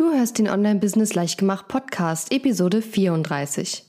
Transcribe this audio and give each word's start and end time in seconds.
Du 0.00 0.14
hörst 0.14 0.38
den 0.38 0.48
Online-Business 0.48 1.12
Leichtgemacht 1.12 1.68
Podcast, 1.68 2.32
Episode 2.32 2.80
34. 2.80 3.84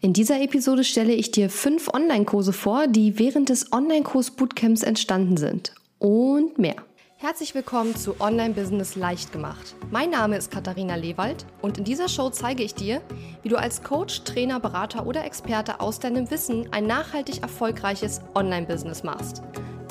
In 0.00 0.14
dieser 0.14 0.40
Episode 0.40 0.84
stelle 0.84 1.12
ich 1.12 1.32
dir 1.32 1.50
fünf 1.50 1.88
Online-Kurse 1.92 2.54
vor, 2.54 2.86
die 2.86 3.18
während 3.18 3.50
des 3.50 3.70
Online-Kurs-Bootcamps 3.70 4.82
entstanden 4.82 5.36
sind. 5.36 5.74
Und 5.98 6.58
mehr. 6.58 6.76
Herzlich 7.18 7.54
willkommen 7.54 7.94
zu 7.94 8.18
Online-Business 8.22 8.96
Leichtgemacht. 8.96 9.74
Mein 9.90 10.08
Name 10.08 10.38
ist 10.38 10.50
Katharina 10.50 10.94
Lewald 10.94 11.44
und 11.60 11.76
in 11.76 11.84
dieser 11.84 12.08
Show 12.08 12.30
zeige 12.30 12.62
ich 12.62 12.74
dir, 12.74 13.02
wie 13.42 13.50
du 13.50 13.56
als 13.56 13.82
Coach, 13.82 14.24
Trainer, 14.24 14.60
Berater 14.60 15.06
oder 15.06 15.26
Experte 15.26 15.80
aus 15.80 15.98
deinem 15.98 16.30
Wissen 16.30 16.72
ein 16.72 16.86
nachhaltig 16.86 17.42
erfolgreiches 17.42 18.22
Online-Business 18.34 19.02
machst. 19.02 19.42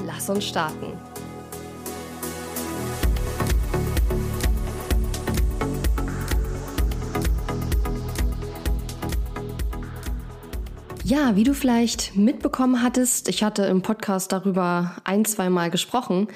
Lass 0.03 0.31
uns 0.31 0.47
starten. 0.47 0.97
Ja, 11.09 11.35
wie 11.35 11.43
du 11.43 11.55
vielleicht 11.55 12.15
mitbekommen 12.15 12.83
hattest, 12.83 13.29
ich 13.29 13.41
hatte 13.41 13.63
im 13.63 13.81
Podcast 13.81 14.31
darüber 14.31 14.95
ein, 15.05 15.25
zwei 15.25 15.49
Mal 15.49 15.71
gesprochen, 15.71 16.27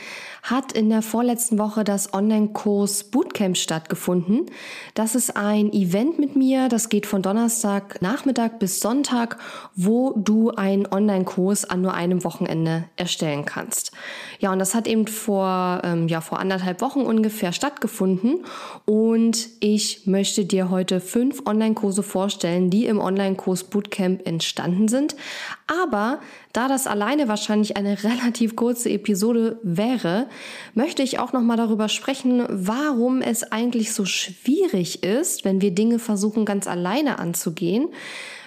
hat 0.43 0.73
in 0.73 0.89
der 0.89 1.01
vorletzten 1.01 1.57
Woche 1.57 1.85
das 1.85 2.13
Online-Kurs 2.13 3.05
Bootcamp 3.05 3.55
stattgefunden. 3.55 4.47
Das 4.93 5.15
ist 5.15 5.37
ein 5.37 5.71
Event 5.71 6.19
mit 6.19 6.35
mir, 6.35 6.67
das 6.67 6.89
geht 6.89 7.05
von 7.05 7.21
Donnerstag 7.21 8.01
Nachmittag 8.01 8.59
bis 8.59 8.81
Sonntag, 8.81 9.37
wo 9.75 10.11
du 10.17 10.51
einen 10.51 10.85
Online-Kurs 10.85 11.63
an 11.63 11.81
nur 11.81 11.93
einem 11.93 12.25
Wochenende 12.25 12.83
erstellen 12.97 13.45
kannst. 13.45 13.93
Ja, 14.39 14.51
und 14.51 14.59
das 14.59 14.75
hat 14.75 14.85
eben 14.85 15.07
vor, 15.07 15.81
ähm, 15.85 16.09
ja, 16.09 16.19
vor 16.19 16.39
anderthalb 16.39 16.81
Wochen 16.81 17.01
ungefähr 17.01 17.53
stattgefunden 17.53 18.43
und 18.83 19.47
ich 19.61 20.05
möchte 20.05 20.43
dir 20.43 20.69
heute 20.69 20.99
fünf 20.99 21.45
Online-Kurse 21.45 22.03
vorstellen, 22.03 22.69
die 22.69 22.85
im 22.85 22.99
Online-Kurs 22.99 23.63
Bootcamp 23.63 24.27
entstanden 24.27 24.89
sind. 24.89 25.15
Aber 25.85 26.19
da 26.53 26.67
das 26.67 26.87
alleine 26.87 27.27
wahrscheinlich 27.27 27.75
eine 27.75 28.03
relativ 28.03 28.55
kurze 28.55 28.89
Episode 28.89 29.59
wäre, 29.63 30.27
möchte 30.73 31.03
ich 31.03 31.19
auch 31.19 31.33
noch 31.33 31.41
mal 31.41 31.57
darüber 31.57 31.89
sprechen, 31.89 32.45
warum 32.49 33.21
es 33.21 33.43
eigentlich 33.51 33.93
so 33.93 34.05
schwierig 34.05 35.03
ist, 35.03 35.43
wenn 35.43 35.61
wir 35.61 35.71
Dinge 35.71 35.99
versuchen 35.99 36.45
ganz 36.45 36.67
alleine 36.67 37.19
anzugehen. 37.19 37.89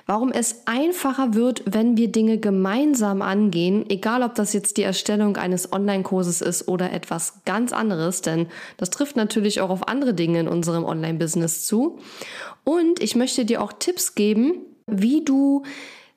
Warum 0.08 0.30
es 0.30 0.62
einfacher 0.66 1.34
wird, 1.34 1.64
wenn 1.66 1.96
wir 1.96 2.12
Dinge 2.12 2.38
gemeinsam 2.38 3.22
angehen, 3.22 3.86
egal 3.88 4.22
ob 4.22 4.36
das 4.36 4.52
jetzt 4.52 4.76
die 4.76 4.84
Erstellung 4.84 5.36
eines 5.36 5.72
Online-Kurses 5.72 6.42
ist 6.42 6.68
oder 6.68 6.92
etwas 6.92 7.40
ganz 7.44 7.72
anderes, 7.72 8.22
denn 8.22 8.46
das 8.76 8.90
trifft 8.90 9.16
natürlich 9.16 9.60
auch 9.60 9.70
auf 9.70 9.88
andere 9.88 10.14
Dinge 10.14 10.38
in 10.38 10.46
unserem 10.46 10.84
Online-Business 10.84 11.66
zu. 11.66 11.98
Und 12.62 13.02
ich 13.02 13.16
möchte 13.16 13.44
dir 13.44 13.60
auch 13.60 13.72
Tipps 13.72 14.14
geben, 14.14 14.58
wie 14.86 15.24
du 15.24 15.64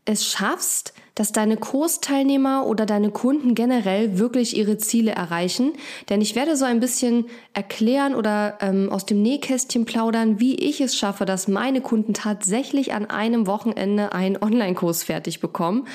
es 0.05 0.27
schaffst, 0.27 0.93
dass 1.19 1.33
deine 1.33 1.57
Kursteilnehmer 1.57 2.65
oder 2.65 2.85
deine 2.85 3.11
Kunden 3.11 3.53
generell 3.53 4.19
wirklich 4.19 4.55
ihre 4.55 4.77
Ziele 4.77 5.11
erreichen. 5.11 5.73
Denn 6.07 6.21
ich 6.21 6.33
werde 6.33 6.55
so 6.55 6.63
ein 6.63 6.79
bisschen 6.79 7.25
erklären 7.53 8.15
oder 8.15 8.57
ähm, 8.61 8.89
aus 8.89 9.05
dem 9.05 9.21
Nähkästchen 9.21 9.83
plaudern, 9.83 10.39
wie 10.39 10.55
ich 10.55 10.79
es 10.79 10.95
schaffe, 10.95 11.25
dass 11.25 11.49
meine 11.49 11.81
Kunden 11.81 12.13
tatsächlich 12.13 12.93
an 12.93 13.05
einem 13.05 13.47
Wochenende 13.47 14.13
einen 14.13 14.41
Online-Kurs 14.41 15.03
fertig 15.03 15.41
bekommen. 15.41 15.87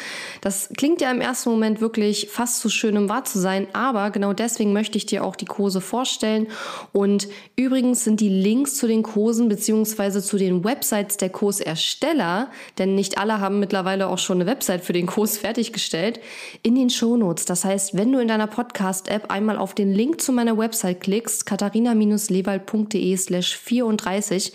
Das 0.43 0.69
klingt 0.77 1.01
ja 1.01 1.11
im 1.11 1.23
ersten 1.23 1.49
Moment 1.49 1.81
wirklich 1.81 2.29
fast 2.29 2.61
zu 2.61 2.69
schön, 2.69 2.99
um 2.99 3.09
wahr 3.09 3.25
zu 3.25 3.39
sein, 3.39 3.67
aber 3.73 4.11
genau 4.11 4.35
deswegen 4.35 4.75
möchte 4.75 4.99
ich 4.99 5.07
dir 5.07 5.25
auch 5.25 5.37
die 5.37 5.47
Kurse 5.47 5.81
vorstellen. 5.81 6.49
Und 6.93 7.29
übrigens 7.57 8.05
sind 8.05 8.21
die 8.21 8.29
Links 8.29 8.75
zu 8.75 8.87
den 8.87 9.03
Kursen 9.03 9.49
beziehungsweise 9.49 10.23
zu 10.23 10.37
den 10.37 10.65
Websites 10.65 11.17
der 11.17 11.31
Kursersteller, 11.31 12.49
denn 12.77 12.95
nicht 12.95 13.17
alle 13.17 13.41
haben 13.41 13.59
mittlerweile 13.59 14.09
auch 14.09 14.19
schon 14.19 14.43
eine 14.43 14.51
Website 14.51 14.85
für 14.85 14.93
den 14.93 15.07
Kurs, 15.07 15.14
Kurs 15.15 15.39
fertiggestellt, 15.39 16.19
in 16.65 16.75
den 16.75 16.91
Shownotes. 16.91 17.45
Das 17.45 17.65
heißt, 17.65 17.97
wenn 17.97 18.11
du 18.11 18.19
in 18.19 18.27
deiner 18.27 18.49
Podcast-App 18.49 19.31
einmal 19.31 19.59
auf 19.59 19.73
den 19.73 19.93
Link 19.93 20.21
zu 20.21 20.33
meiner 20.33 20.59
Website 20.59 21.03
klickst, 21.03 21.47
katharina-lewald.de 21.47 23.17
slash 23.17 23.57
34, 23.57 24.53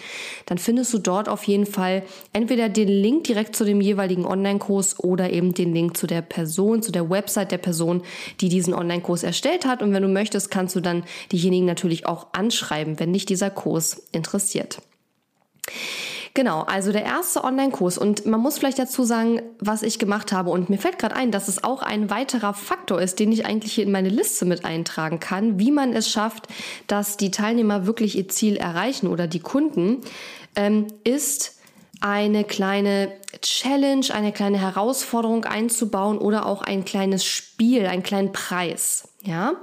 dann 0.47 0.57
findest 0.57 0.93
du 0.93 0.97
dort 0.97 1.29
auf 1.29 1.45
jeden 1.45 1.65
Fall 1.65 2.03
entweder 2.33 2.67
den 2.67 2.89
Link 2.89 3.23
direkt 3.23 3.55
zu 3.55 3.63
dem 3.63 3.79
jeweiligen 3.79 4.25
Online-Kurs 4.25 4.99
oder 4.99 5.29
eben 5.31 5.53
den 5.53 5.73
Link 5.73 5.95
zu 5.95 6.07
der 6.07 6.23
Person, 6.23 6.81
zu 6.81 6.91
der 6.91 7.09
Website 7.09 7.53
der 7.53 7.57
Person, 7.57 8.01
die 8.41 8.49
diesen 8.49 8.73
Online-Kurs 8.73 9.23
erstellt 9.23 9.65
hat. 9.65 9.81
Und 9.81 9.93
wenn 9.93 10.03
du 10.03 10.09
möchtest, 10.09 10.51
kannst 10.51 10.75
du 10.75 10.81
dann 10.81 11.05
diejenigen 11.31 11.67
natürlich 11.67 12.05
auch 12.05 12.33
anschreiben, 12.33 12.99
wenn 12.99 13.13
dich 13.13 13.25
dieser 13.25 13.49
Kurs 13.49 14.09
interessiert. 14.11 14.81
Genau, 16.33 16.61
also 16.61 16.91
der 16.91 17.03
erste 17.03 17.43
Online-Kurs 17.43 17.97
und 17.97 18.25
man 18.25 18.39
muss 18.39 18.57
vielleicht 18.57 18.79
dazu 18.79 19.03
sagen, 19.03 19.41
was 19.59 19.81
ich 19.81 19.99
gemacht 19.99 20.31
habe 20.31 20.51
und 20.51 20.69
mir 20.69 20.77
fällt 20.77 20.99
gerade 20.99 21.15
ein, 21.15 21.31
dass 21.31 21.47
es 21.47 21.63
auch 21.63 21.81
ein 21.81 22.09
weiterer 22.09 22.53
Faktor 22.53 23.01
ist, 23.01 23.19
den 23.19 23.31
ich 23.31 23.45
eigentlich 23.45 23.73
hier 23.73 23.83
in 23.83 23.91
meine 23.91 24.09
Liste 24.09 24.45
mit 24.45 24.63
eintragen 24.63 25.19
kann, 25.19 25.59
wie 25.59 25.71
man 25.71 25.93
es 25.93 26.09
schafft, 26.09 26.47
dass 26.87 27.17
die 27.17 27.31
Teilnehmer 27.31 27.85
wirklich 27.85 28.17
ihr 28.17 28.27
Ziel 28.27 28.57
erreichen 28.57 29.07
oder 29.07 29.27
die 29.27 29.39
Kunden, 29.39 30.01
ähm, 30.55 30.87
ist 31.03 31.59
eine 32.01 32.43
kleine 32.43 33.11
Challenge, 33.41 34.05
eine 34.13 34.31
kleine 34.31 34.59
Herausforderung 34.59 35.45
einzubauen 35.45 36.17
oder 36.17 36.45
auch 36.45 36.61
ein 36.61 36.85
kleines 36.85 37.25
Spiel, 37.25 37.85
einen 37.87 38.03
kleinen 38.03 38.31
Preis, 38.31 39.09
ja. 39.23 39.53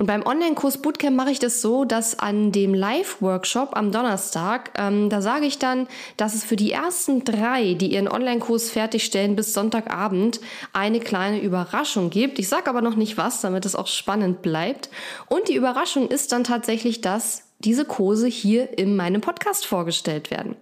Und 0.00 0.06
beim 0.06 0.24
Online-Kurs 0.24 0.78
Bootcamp 0.78 1.14
mache 1.14 1.30
ich 1.30 1.40
das 1.40 1.60
so, 1.60 1.84
dass 1.84 2.18
an 2.18 2.52
dem 2.52 2.72
Live-Workshop 2.72 3.76
am 3.76 3.92
Donnerstag, 3.92 4.70
ähm, 4.78 5.10
da 5.10 5.20
sage 5.20 5.44
ich 5.44 5.58
dann, 5.58 5.88
dass 6.16 6.34
es 6.34 6.42
für 6.42 6.56
die 6.56 6.72
ersten 6.72 7.22
drei, 7.22 7.74
die 7.74 7.92
ihren 7.92 8.08
Online-Kurs 8.08 8.70
fertigstellen 8.70 9.36
bis 9.36 9.52
Sonntagabend, 9.52 10.40
eine 10.72 11.00
kleine 11.00 11.42
Überraschung 11.42 12.08
gibt. 12.08 12.38
Ich 12.38 12.48
sage 12.48 12.70
aber 12.70 12.80
noch 12.80 12.96
nicht 12.96 13.18
was, 13.18 13.42
damit 13.42 13.66
es 13.66 13.76
auch 13.76 13.88
spannend 13.88 14.40
bleibt. 14.40 14.88
Und 15.28 15.48
die 15.48 15.54
Überraschung 15.54 16.08
ist 16.08 16.32
dann 16.32 16.44
tatsächlich, 16.44 17.02
dass 17.02 17.49
diese 17.64 17.84
Kurse 17.84 18.26
hier 18.26 18.78
in 18.78 18.96
meinem 18.96 19.20
Podcast 19.20 19.66
vorgestellt 19.66 20.30
werden. 20.30 20.56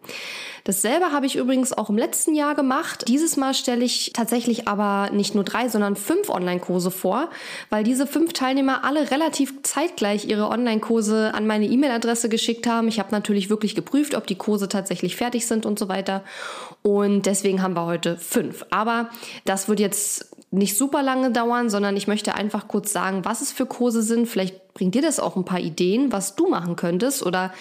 Dasselbe 0.64 1.12
habe 1.12 1.24
ich 1.24 1.36
übrigens 1.36 1.72
auch 1.72 1.88
im 1.88 1.96
letzten 1.96 2.34
Jahr 2.34 2.54
gemacht. 2.54 3.04
Dieses 3.08 3.38
Mal 3.38 3.54
stelle 3.54 3.86
ich 3.86 4.12
tatsächlich 4.12 4.68
aber 4.68 5.10
nicht 5.12 5.34
nur 5.34 5.42
drei, 5.42 5.68
sondern 5.70 5.96
fünf 5.96 6.28
Online-Kurse 6.28 6.90
vor, 6.90 7.30
weil 7.70 7.84
diese 7.84 8.06
fünf 8.06 8.34
Teilnehmer 8.34 8.84
alle 8.84 9.10
relativ 9.10 9.62
zeitgleich 9.62 10.26
ihre 10.26 10.48
Online-Kurse 10.48 11.32
an 11.32 11.46
meine 11.46 11.64
E-Mail-Adresse 11.66 12.28
geschickt 12.28 12.66
haben. 12.66 12.88
Ich 12.88 12.98
habe 12.98 13.12
natürlich 13.12 13.48
wirklich 13.48 13.74
geprüft, 13.74 14.14
ob 14.14 14.26
die 14.26 14.36
Kurse 14.36 14.68
tatsächlich 14.68 15.16
fertig 15.16 15.46
sind 15.46 15.64
und 15.64 15.78
so 15.78 15.88
weiter. 15.88 16.22
Und 16.82 17.24
deswegen 17.24 17.62
haben 17.62 17.74
wir 17.74 17.86
heute 17.86 18.18
fünf. 18.18 18.66
Aber 18.70 19.08
das 19.46 19.68
wird 19.68 19.80
jetzt 19.80 20.27
nicht 20.50 20.76
super 20.76 21.02
lange 21.02 21.30
dauern, 21.30 21.68
sondern 21.70 21.96
ich 21.96 22.06
möchte 22.06 22.34
einfach 22.34 22.68
kurz 22.68 22.92
sagen, 22.92 23.24
was 23.24 23.40
es 23.42 23.52
für 23.52 23.66
Kurse 23.66 24.02
sind. 24.02 24.26
Vielleicht 24.26 24.74
bringt 24.74 24.94
dir 24.94 25.02
das 25.02 25.20
auch 25.20 25.36
ein 25.36 25.44
paar 25.44 25.60
Ideen, 25.60 26.12
was 26.12 26.36
du 26.36 26.48
machen 26.48 26.76
könntest 26.76 27.24
oder 27.24 27.52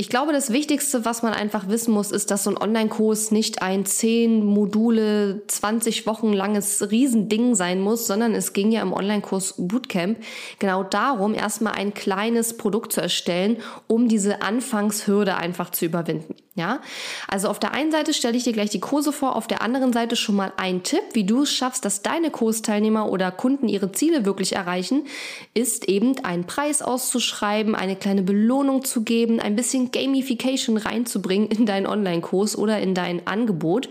ich 0.00 0.08
glaube, 0.08 0.32
das 0.32 0.52
Wichtigste, 0.52 1.04
was 1.04 1.24
man 1.24 1.32
einfach 1.32 1.66
wissen 1.66 1.92
muss, 1.92 2.12
ist, 2.12 2.30
dass 2.30 2.44
so 2.44 2.50
ein 2.50 2.56
Online-Kurs 2.56 3.32
nicht 3.32 3.62
ein 3.62 3.84
10 3.84 4.44
Module, 4.44 5.42
20 5.48 6.06
Wochen 6.06 6.32
langes 6.32 6.88
Riesending 6.92 7.56
sein 7.56 7.80
muss, 7.80 8.06
sondern 8.06 8.36
es 8.36 8.52
ging 8.52 8.70
ja 8.70 8.80
im 8.80 8.92
Online-Kurs 8.92 9.54
Bootcamp 9.58 10.18
genau 10.60 10.84
darum, 10.84 11.34
erstmal 11.34 11.72
ein 11.72 11.94
kleines 11.94 12.56
Produkt 12.56 12.92
zu 12.92 13.00
erstellen, 13.00 13.56
um 13.88 14.06
diese 14.06 14.40
Anfangshürde 14.40 15.36
einfach 15.36 15.70
zu 15.70 15.86
überwinden. 15.86 16.36
Ja, 16.58 16.80
also 17.28 17.46
auf 17.46 17.60
der 17.60 17.72
einen 17.72 17.92
Seite 17.92 18.12
stelle 18.12 18.36
ich 18.36 18.42
dir 18.42 18.52
gleich 18.52 18.70
die 18.70 18.80
Kurse 18.80 19.12
vor, 19.12 19.36
auf 19.36 19.46
der 19.46 19.62
anderen 19.62 19.92
Seite 19.92 20.16
schon 20.16 20.34
mal 20.34 20.52
ein 20.56 20.82
Tipp, 20.82 21.04
wie 21.12 21.22
du 21.22 21.42
es 21.42 21.52
schaffst, 21.52 21.84
dass 21.84 22.02
deine 22.02 22.32
Kursteilnehmer 22.32 23.08
oder 23.08 23.30
Kunden 23.30 23.68
ihre 23.68 23.92
Ziele 23.92 24.24
wirklich 24.24 24.56
erreichen, 24.56 25.06
ist 25.54 25.88
eben 25.88 26.18
einen 26.24 26.46
Preis 26.46 26.82
auszuschreiben, 26.82 27.76
eine 27.76 27.94
kleine 27.94 28.24
Belohnung 28.24 28.84
zu 28.84 29.04
geben, 29.04 29.38
ein 29.38 29.54
bisschen 29.54 29.92
Gamification 29.92 30.78
reinzubringen 30.78 31.48
in 31.48 31.64
deinen 31.64 31.86
Online-Kurs 31.86 32.58
oder 32.58 32.80
in 32.80 32.92
dein 32.92 33.24
Angebot. 33.28 33.88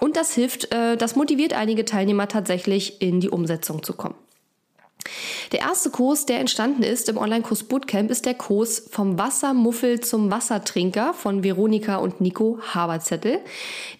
Und 0.00 0.16
das 0.16 0.32
hilft, 0.32 0.72
äh, 0.72 0.96
das 0.96 1.14
motiviert 1.14 1.52
einige 1.52 1.84
Teilnehmer 1.84 2.26
tatsächlich 2.26 3.02
in 3.02 3.20
die 3.20 3.28
Umsetzung 3.28 3.82
zu 3.82 3.92
kommen. 3.92 4.14
Der 5.52 5.60
erste 5.60 5.90
Kurs, 5.90 6.26
der 6.26 6.40
entstanden 6.40 6.82
ist 6.82 7.08
im 7.08 7.16
Online-Kurs 7.16 7.64
Bootcamp, 7.64 8.10
ist 8.10 8.24
der 8.24 8.34
Kurs 8.34 8.82
vom 8.90 9.18
Wassermuffel 9.18 10.00
zum 10.00 10.30
Wassertrinker 10.30 11.14
von 11.14 11.42
Veronika 11.42 11.96
und 11.96 12.20
Nico 12.20 12.58
Haberzettel. 12.74 13.40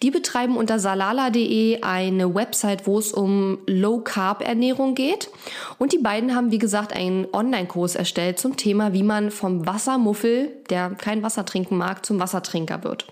Die 0.01 0.11
betreiben 0.11 0.57
unter 0.57 0.79
salala.de 0.79 1.81
eine 1.81 2.33
Website, 2.33 2.87
wo 2.87 2.97
es 2.97 3.11
um 3.11 3.59
Low-Carb-Ernährung 3.67 4.95
geht. 4.95 5.29
Und 5.77 5.93
die 5.93 5.99
beiden 5.99 6.35
haben, 6.35 6.51
wie 6.51 6.59
gesagt, 6.59 6.93
einen 6.93 7.27
Online-Kurs 7.31 7.95
erstellt 7.95 8.39
zum 8.39 8.57
Thema, 8.57 8.93
wie 8.93 9.03
man 9.03 9.31
vom 9.31 9.67
Wassermuffel, 9.67 10.51
der 10.69 10.91
kein 10.91 11.23
Wasser 11.23 11.45
trinken 11.45 11.77
mag, 11.77 12.05
zum 12.05 12.19
Wassertrinker 12.19 12.83
wird. 12.83 13.05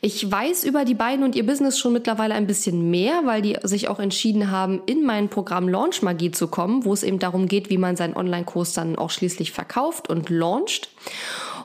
Ich 0.00 0.30
weiß 0.30 0.64
über 0.64 0.84
die 0.84 0.94
beiden 0.94 1.24
und 1.24 1.34
ihr 1.34 1.46
Business 1.46 1.78
schon 1.78 1.94
mittlerweile 1.94 2.34
ein 2.34 2.46
bisschen 2.46 2.90
mehr, 2.90 3.22
weil 3.24 3.40
die 3.40 3.56
sich 3.62 3.88
auch 3.88 3.98
entschieden 3.98 4.50
haben, 4.50 4.82
in 4.86 5.02
mein 5.02 5.30
Programm 5.30 5.68
Launch 5.68 6.02
Magie 6.02 6.30
zu 6.30 6.48
kommen, 6.48 6.84
wo 6.84 6.92
es 6.92 7.02
eben 7.02 7.13
darum 7.18 7.46
geht, 7.46 7.70
wie 7.70 7.78
man 7.78 7.96
seinen 7.96 8.16
Online-Kurs 8.16 8.72
dann 8.72 8.96
auch 8.96 9.10
schließlich 9.10 9.52
verkauft 9.52 10.08
und 10.08 10.30
launcht. 10.30 10.90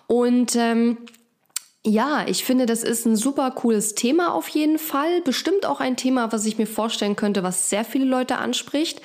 Und 0.07 0.55
ähm, 0.55 0.97
ja, 1.89 2.23
ich 2.27 2.43
finde, 2.43 2.65
das 2.65 2.83
ist 2.83 3.05
ein 3.05 3.15
super 3.15 3.49
cooles 3.51 3.95
Thema 3.95 4.33
auf 4.33 4.47
jeden 4.49 4.77
Fall. 4.77 5.21
Bestimmt 5.21 5.65
auch 5.65 5.79
ein 5.79 5.97
Thema, 5.97 6.31
was 6.31 6.45
ich 6.45 6.57
mir 6.57 6.67
vorstellen 6.67 7.15
könnte, 7.15 7.41
was 7.41 7.69
sehr 7.69 7.83
viele 7.83 8.05
Leute 8.05 8.37
anspricht. 8.37 9.01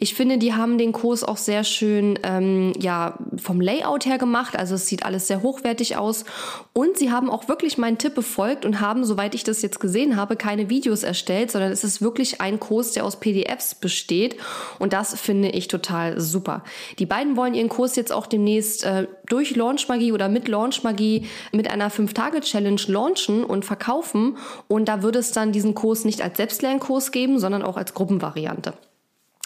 Ich 0.00 0.14
finde, 0.14 0.38
die 0.38 0.52
haben 0.52 0.76
den 0.76 0.92
Kurs 0.92 1.22
auch 1.22 1.36
sehr 1.36 1.62
schön 1.62 2.18
ähm, 2.24 2.72
ja, 2.78 3.18
vom 3.36 3.60
Layout 3.60 4.04
her 4.06 4.18
gemacht. 4.18 4.56
Also 4.56 4.74
es 4.74 4.86
sieht 4.88 5.04
alles 5.04 5.28
sehr 5.28 5.42
hochwertig 5.42 5.96
aus. 5.96 6.24
Und 6.72 6.98
sie 6.98 7.12
haben 7.12 7.30
auch 7.30 7.46
wirklich 7.46 7.78
meinen 7.78 7.98
Tipp 7.98 8.14
befolgt 8.14 8.64
und 8.64 8.80
haben, 8.80 9.04
soweit 9.04 9.34
ich 9.34 9.44
das 9.44 9.62
jetzt 9.62 9.78
gesehen 9.78 10.16
habe, 10.16 10.34
keine 10.34 10.68
Videos 10.68 11.04
erstellt, 11.04 11.52
sondern 11.52 11.70
es 11.70 11.84
ist 11.84 12.02
wirklich 12.02 12.40
ein 12.40 12.58
Kurs, 12.58 12.92
der 12.92 13.04
aus 13.04 13.20
PDFs 13.20 13.76
besteht. 13.76 14.36
Und 14.80 14.92
das 14.92 15.18
finde 15.20 15.50
ich 15.50 15.68
total 15.68 16.20
super. 16.20 16.64
Die 16.98 17.06
beiden 17.06 17.36
wollen 17.36 17.54
ihren 17.54 17.68
Kurs 17.68 17.94
jetzt 17.94 18.12
auch 18.12 18.26
demnächst 18.26 18.84
äh, 18.84 19.06
durch 19.26 19.54
Launchmagie 19.54 20.10
oder 20.10 20.28
mit 20.28 20.48
Launchmagie 20.48 21.26
mit 21.52 21.70
einer 21.70 21.90
5 21.90 22.12
5-Tage-Challenge 22.24 22.80
launchen 22.86 23.44
und 23.44 23.64
verkaufen. 23.64 24.36
Und 24.68 24.88
da 24.88 25.02
würde 25.02 25.18
es 25.18 25.32
dann 25.32 25.52
diesen 25.52 25.74
Kurs 25.74 26.04
nicht 26.04 26.22
als 26.22 26.36
Selbstlernkurs 26.36 27.12
geben, 27.12 27.38
sondern 27.38 27.62
auch 27.62 27.76
als 27.76 27.94
Gruppenvariante. 27.94 28.74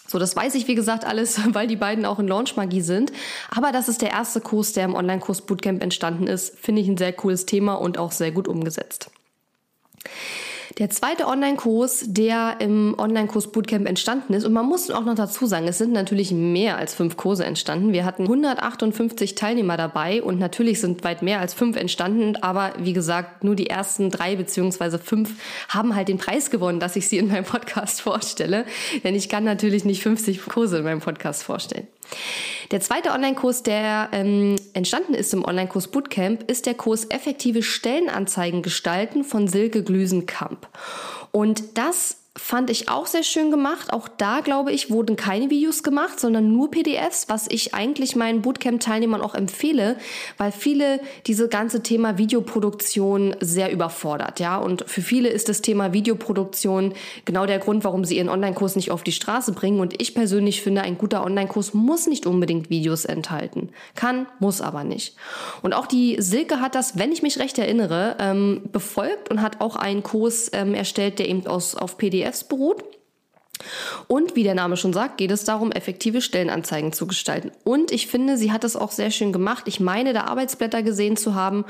So, 0.06 0.18
das 0.18 0.34
weiß 0.34 0.54
ich, 0.54 0.68
wie 0.68 0.74
gesagt, 0.74 1.04
alles, 1.04 1.40
weil 1.54 1.66
die 1.66 1.76
beiden 1.76 2.06
auch 2.06 2.18
in 2.18 2.28
Launchmagie 2.28 2.80
sind. 2.80 3.12
Aber 3.50 3.72
das 3.72 3.88
ist 3.88 4.02
der 4.02 4.10
erste 4.10 4.40
Kurs, 4.40 4.72
der 4.72 4.84
im 4.84 4.94
Online-Kurs 4.94 5.42
Bootcamp 5.42 5.82
entstanden 5.82 6.26
ist. 6.26 6.58
Finde 6.58 6.82
ich 6.82 6.88
ein 6.88 6.96
sehr 6.96 7.12
cooles 7.12 7.46
Thema 7.46 7.74
und 7.74 7.98
auch 7.98 8.12
sehr 8.12 8.32
gut 8.32 8.48
umgesetzt. 8.48 9.10
Der 10.78 10.90
zweite 10.90 11.26
Online-Kurs, 11.26 12.04
der 12.06 12.58
im 12.60 12.94
Online-Kurs 12.96 13.50
Bootcamp 13.50 13.88
entstanden 13.88 14.32
ist, 14.32 14.44
und 14.44 14.52
man 14.52 14.64
muss 14.64 14.92
auch 14.92 15.04
noch 15.04 15.16
dazu 15.16 15.46
sagen, 15.46 15.66
es 15.66 15.78
sind 15.78 15.92
natürlich 15.92 16.30
mehr 16.30 16.76
als 16.76 16.94
fünf 16.94 17.16
Kurse 17.16 17.44
entstanden. 17.44 17.92
Wir 17.92 18.04
hatten 18.04 18.22
158 18.22 19.34
Teilnehmer 19.34 19.76
dabei 19.76 20.22
und 20.22 20.38
natürlich 20.38 20.80
sind 20.80 21.02
weit 21.02 21.22
mehr 21.22 21.40
als 21.40 21.52
fünf 21.52 21.76
entstanden, 21.76 22.36
aber 22.36 22.74
wie 22.78 22.92
gesagt, 22.92 23.42
nur 23.42 23.56
die 23.56 23.68
ersten 23.68 24.10
drei 24.10 24.36
beziehungsweise 24.36 25.00
fünf 25.00 25.32
haben 25.68 25.96
halt 25.96 26.06
den 26.06 26.18
Preis 26.18 26.48
gewonnen, 26.48 26.78
dass 26.78 26.94
ich 26.94 27.08
sie 27.08 27.18
in 27.18 27.26
meinem 27.26 27.44
Podcast 27.44 28.00
vorstelle. 28.00 28.64
Denn 29.02 29.16
ich 29.16 29.28
kann 29.28 29.42
natürlich 29.42 29.84
nicht 29.84 30.04
50 30.04 30.46
Kurse 30.46 30.78
in 30.78 30.84
meinem 30.84 31.00
Podcast 31.00 31.42
vorstellen. 31.42 31.88
Der 32.70 32.80
zweite 32.80 33.10
Online-Kurs, 33.10 33.62
der 33.62 34.10
ähm, 34.12 34.56
entstanden 34.74 35.14
ist 35.14 35.32
im 35.32 35.44
Online-Kurs 35.44 35.88
Bootcamp, 35.88 36.50
ist 36.50 36.66
der 36.66 36.74
Kurs 36.74 37.06
Effektive 37.10 37.62
Stellenanzeigen 37.62 38.62
gestalten 38.62 39.24
von 39.24 39.48
Silke 39.48 39.82
Glüsenkamp. 39.82 40.68
Und 41.32 41.78
das 41.78 42.17
fand 42.38 42.70
ich 42.70 42.88
auch 42.88 43.06
sehr 43.06 43.24
schön 43.24 43.50
gemacht. 43.50 43.92
Auch 43.92 44.08
da, 44.08 44.40
glaube 44.40 44.72
ich, 44.72 44.90
wurden 44.90 45.16
keine 45.16 45.50
Videos 45.50 45.82
gemacht, 45.82 46.20
sondern 46.20 46.52
nur 46.52 46.70
PDFs, 46.70 47.28
was 47.28 47.46
ich 47.50 47.74
eigentlich 47.74 48.16
meinen 48.16 48.42
Bootcamp-Teilnehmern 48.42 49.20
auch 49.20 49.34
empfehle, 49.34 49.96
weil 50.36 50.52
viele 50.52 51.00
diese 51.26 51.48
ganze 51.48 51.82
Thema 51.82 52.16
Videoproduktion 52.16 53.34
sehr 53.40 53.72
überfordert, 53.72 54.40
ja. 54.40 54.56
Und 54.56 54.84
für 54.88 55.02
viele 55.02 55.28
ist 55.28 55.48
das 55.48 55.62
Thema 55.62 55.92
Videoproduktion 55.92 56.94
genau 57.24 57.44
der 57.44 57.58
Grund, 57.58 57.84
warum 57.84 58.04
sie 58.04 58.16
ihren 58.16 58.28
Online-Kurs 58.28 58.76
nicht 58.76 58.90
auf 58.90 59.02
die 59.02 59.12
Straße 59.12 59.52
bringen. 59.52 59.80
Und 59.80 60.00
ich 60.00 60.14
persönlich 60.14 60.62
finde, 60.62 60.82
ein 60.82 60.96
guter 60.96 61.24
Online-Kurs 61.24 61.74
muss 61.74 62.06
nicht 62.06 62.24
unbedingt 62.24 62.70
Videos 62.70 63.04
enthalten. 63.04 63.70
Kann, 63.96 64.26
muss 64.38 64.60
aber 64.60 64.84
nicht. 64.84 65.16
Und 65.62 65.74
auch 65.74 65.86
die 65.86 66.16
Silke 66.20 66.60
hat 66.60 66.74
das, 66.74 66.98
wenn 66.98 67.10
ich 67.10 67.22
mich 67.22 67.38
recht 67.40 67.58
erinnere, 67.58 68.16
ähm, 68.20 68.62
befolgt 68.72 69.30
und 69.30 69.42
hat 69.42 69.60
auch 69.60 69.74
einen 69.74 70.02
Kurs 70.02 70.50
ähm, 70.52 70.74
erstellt, 70.74 71.18
der 71.18 71.28
eben 71.28 71.46
aus, 71.46 71.74
auf 71.74 71.98
PDF 71.98 72.27
PDFs 72.28 72.44
beruht. 72.44 72.84
Und 74.06 74.36
wie 74.36 74.44
der 74.44 74.54
Name 74.54 74.76
schon 74.76 74.92
sagt, 74.92 75.16
geht 75.16 75.32
es 75.32 75.42
darum, 75.42 75.72
effektive 75.72 76.20
Stellenanzeigen 76.20 76.92
zu 76.92 77.08
gestalten. 77.08 77.50
Und 77.64 77.90
ich 77.90 78.06
finde, 78.06 78.36
sie 78.36 78.52
hat 78.52 78.62
es 78.62 78.76
auch 78.76 78.92
sehr 78.92 79.10
schön 79.10 79.32
gemacht. 79.32 79.64
Ich 79.66 79.80
meine, 79.80 80.12
da 80.12 80.24
Arbeitsblätter 80.24 80.84
gesehen 80.84 81.16
zu 81.16 81.34
haben. 81.34 81.64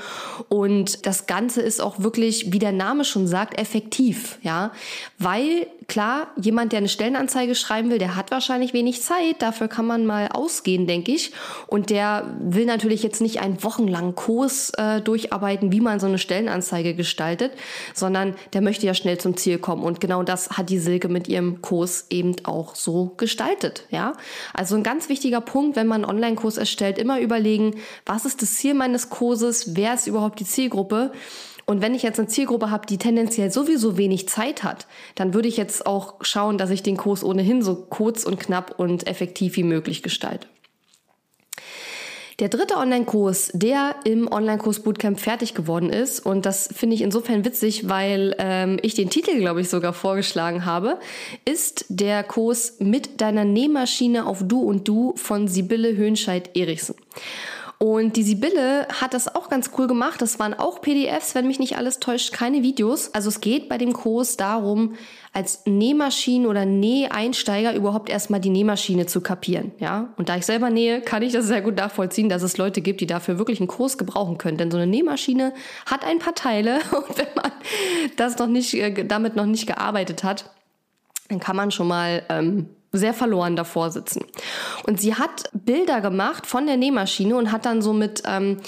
Und 0.50 1.06
das 1.06 1.26
Ganze 1.26 1.62
ist 1.62 1.80
auch 1.80 2.00
wirklich, 2.00 2.52
wie 2.52 2.58
der 2.58 2.72
Name 2.72 3.06
schon 3.06 3.26
sagt, 3.26 3.58
effektiv. 3.58 4.38
Ja, 4.42 4.72
weil 5.18 5.66
klar, 5.88 6.28
jemand, 6.36 6.72
der 6.72 6.78
eine 6.78 6.88
Stellenanzeige 6.88 7.54
schreiben 7.54 7.90
will, 7.90 7.98
der 7.98 8.14
hat 8.14 8.30
wahrscheinlich 8.30 8.74
wenig 8.74 9.02
Zeit. 9.02 9.40
Dafür 9.40 9.68
kann 9.68 9.86
man 9.86 10.04
mal 10.04 10.28
ausgehen, 10.28 10.86
denke 10.86 11.12
ich. 11.12 11.32
Und 11.66 11.88
der 11.88 12.36
will 12.38 12.66
natürlich 12.66 13.02
jetzt 13.02 13.22
nicht 13.22 13.40
einen 13.40 13.64
wochenlangen 13.64 14.14
Kurs 14.14 14.70
äh, 14.76 15.00
durcharbeiten, 15.00 15.72
wie 15.72 15.80
man 15.80 15.98
so 15.98 16.06
eine 16.06 16.18
Stellenanzeige 16.18 16.94
gestaltet, 16.94 17.52
sondern 17.94 18.34
der 18.52 18.60
möchte 18.60 18.86
ja 18.86 18.92
schnell 18.92 19.18
zum 19.18 19.36
Ziel 19.38 19.58
kommen. 19.58 19.82
Und 19.82 20.00
genau 20.00 20.22
das 20.22 20.50
hat 20.50 20.68
die 20.68 20.78
Silke 20.78 21.08
mit 21.08 21.26
ihrem 21.26 21.62
Kurs 21.62 22.06
eben 22.10 22.36
auch 22.44 22.74
so 22.74 23.14
gestaltet. 23.16 23.84
Ja, 23.90 24.12
also 24.52 24.76
ein 24.76 24.82
ganz 24.82 25.08
wichtiger 25.08 25.40
Punkt, 25.40 25.74
wenn 25.74 25.86
man 25.86 26.04
einen 26.04 26.14
Online-Kurs 26.16 26.58
erstellt, 26.58 26.98
immer 26.98 27.18
überlegen, 27.18 27.76
was 28.04 28.26
ist 28.26 28.42
das 28.42 28.54
Ziel 28.56 28.74
meines 28.74 29.08
Kurses? 29.08 29.74
Wer 29.74 29.94
ist 29.94 30.06
überhaupt 30.06 30.38
die 30.38 30.44
Zielgruppe? 30.44 31.12
Und 31.68 31.82
wenn 31.82 31.94
ich 31.94 32.02
jetzt 32.02 32.18
eine 32.18 32.28
Zielgruppe 32.28 32.70
habe, 32.70 32.86
die 32.86 32.96
tendenziell 32.96 33.50
sowieso 33.50 33.98
wenig 33.98 34.26
Zeit 34.26 34.62
hat, 34.62 34.86
dann 35.16 35.34
würde 35.34 35.48
ich 35.48 35.58
jetzt 35.58 35.84
auch 35.84 36.14
schauen, 36.22 36.56
dass 36.56 36.70
ich 36.70 36.82
den 36.82 36.96
Kurs 36.96 37.22
ohnehin 37.22 37.60
so 37.60 37.74
kurz 37.74 38.24
und 38.24 38.40
knapp 38.40 38.78
und 38.78 39.06
effektiv 39.06 39.56
wie 39.56 39.64
möglich 39.64 40.02
gestalte. 40.02 40.48
Der 42.38 42.48
dritte 42.48 42.78
Online-Kurs, 42.78 43.50
der 43.52 43.96
im 44.04 44.32
Online-Kurs 44.32 44.80
Bootcamp 44.80 45.20
fertig 45.20 45.52
geworden 45.52 45.90
ist, 45.90 46.24
und 46.24 46.46
das 46.46 46.70
finde 46.74 46.94
ich 46.94 47.02
insofern 47.02 47.44
witzig, 47.44 47.86
weil 47.86 48.34
ähm, 48.38 48.78
ich 48.80 48.94
den 48.94 49.10
Titel, 49.10 49.36
glaube 49.38 49.60
ich, 49.60 49.68
sogar 49.68 49.92
vorgeschlagen 49.92 50.64
habe, 50.64 50.98
ist 51.44 51.84
der 51.90 52.24
Kurs 52.24 52.76
mit 52.78 53.20
deiner 53.20 53.44
Nähmaschine 53.44 54.24
auf 54.24 54.38
Du 54.42 54.60
und 54.60 54.88
Du 54.88 55.12
von 55.16 55.48
Sibylle 55.48 55.94
Höhnscheid-Erichsen. 55.96 56.94
Und 57.80 58.16
die 58.16 58.24
Sibylle 58.24 58.88
hat 58.88 59.14
das 59.14 59.32
auch 59.36 59.48
ganz 59.48 59.70
cool 59.78 59.86
gemacht. 59.86 60.20
Das 60.20 60.40
waren 60.40 60.52
auch 60.52 60.80
PDFs, 60.80 61.36
wenn 61.36 61.46
mich 61.46 61.60
nicht 61.60 61.76
alles 61.78 62.00
täuscht, 62.00 62.32
keine 62.32 62.64
Videos. 62.64 63.14
Also 63.14 63.28
es 63.28 63.40
geht 63.40 63.68
bei 63.68 63.78
dem 63.78 63.92
Kurs 63.92 64.36
darum, 64.36 64.94
als 65.32 65.64
Nähmaschinen- 65.64 66.48
oder 66.48 66.64
Näheinsteiger 66.64 67.74
überhaupt 67.74 68.10
erstmal 68.10 68.40
die 68.40 68.50
Nähmaschine 68.50 69.06
zu 69.06 69.20
kapieren. 69.20 69.70
Ja? 69.78 70.12
Und 70.16 70.28
da 70.28 70.36
ich 70.36 70.44
selber 70.44 70.70
nähe, 70.70 71.00
kann 71.02 71.22
ich 71.22 71.32
das 71.32 71.46
sehr 71.46 71.62
gut 71.62 71.76
nachvollziehen, 71.76 72.28
dass 72.28 72.42
es 72.42 72.58
Leute 72.58 72.80
gibt, 72.80 73.00
die 73.00 73.06
dafür 73.06 73.38
wirklich 73.38 73.60
einen 73.60 73.68
Kurs 73.68 73.96
gebrauchen 73.96 74.38
können. 74.38 74.56
Denn 74.56 74.72
so 74.72 74.76
eine 74.76 74.88
Nähmaschine 74.88 75.54
hat 75.86 76.04
ein 76.04 76.18
paar 76.18 76.34
Teile 76.34 76.80
und 76.90 77.16
wenn 77.16 77.28
man 77.36 77.52
das 78.16 78.38
noch 78.38 78.48
nicht, 78.48 78.74
äh, 78.74 79.04
damit 79.04 79.36
noch 79.36 79.46
nicht 79.46 79.68
gearbeitet 79.68 80.24
hat, 80.24 80.50
dann 81.28 81.38
kann 81.38 81.54
man 81.54 81.70
schon 81.70 81.86
mal 81.86 82.24
ähm, 82.28 82.70
sehr 82.92 83.12
verloren 83.12 83.56
davor 83.56 83.90
sitzen. 83.90 84.24
Und 84.86 85.00
sie 85.00 85.14
hat 85.14 85.50
Bilder 85.52 86.00
gemacht 86.00 86.46
von 86.46 86.66
der 86.66 86.76
Nähmaschine 86.76 87.36
und 87.36 87.52
hat 87.52 87.66
dann 87.66 87.82
so 87.82 87.92
mit, 87.92 88.22
ähm, 88.26 88.58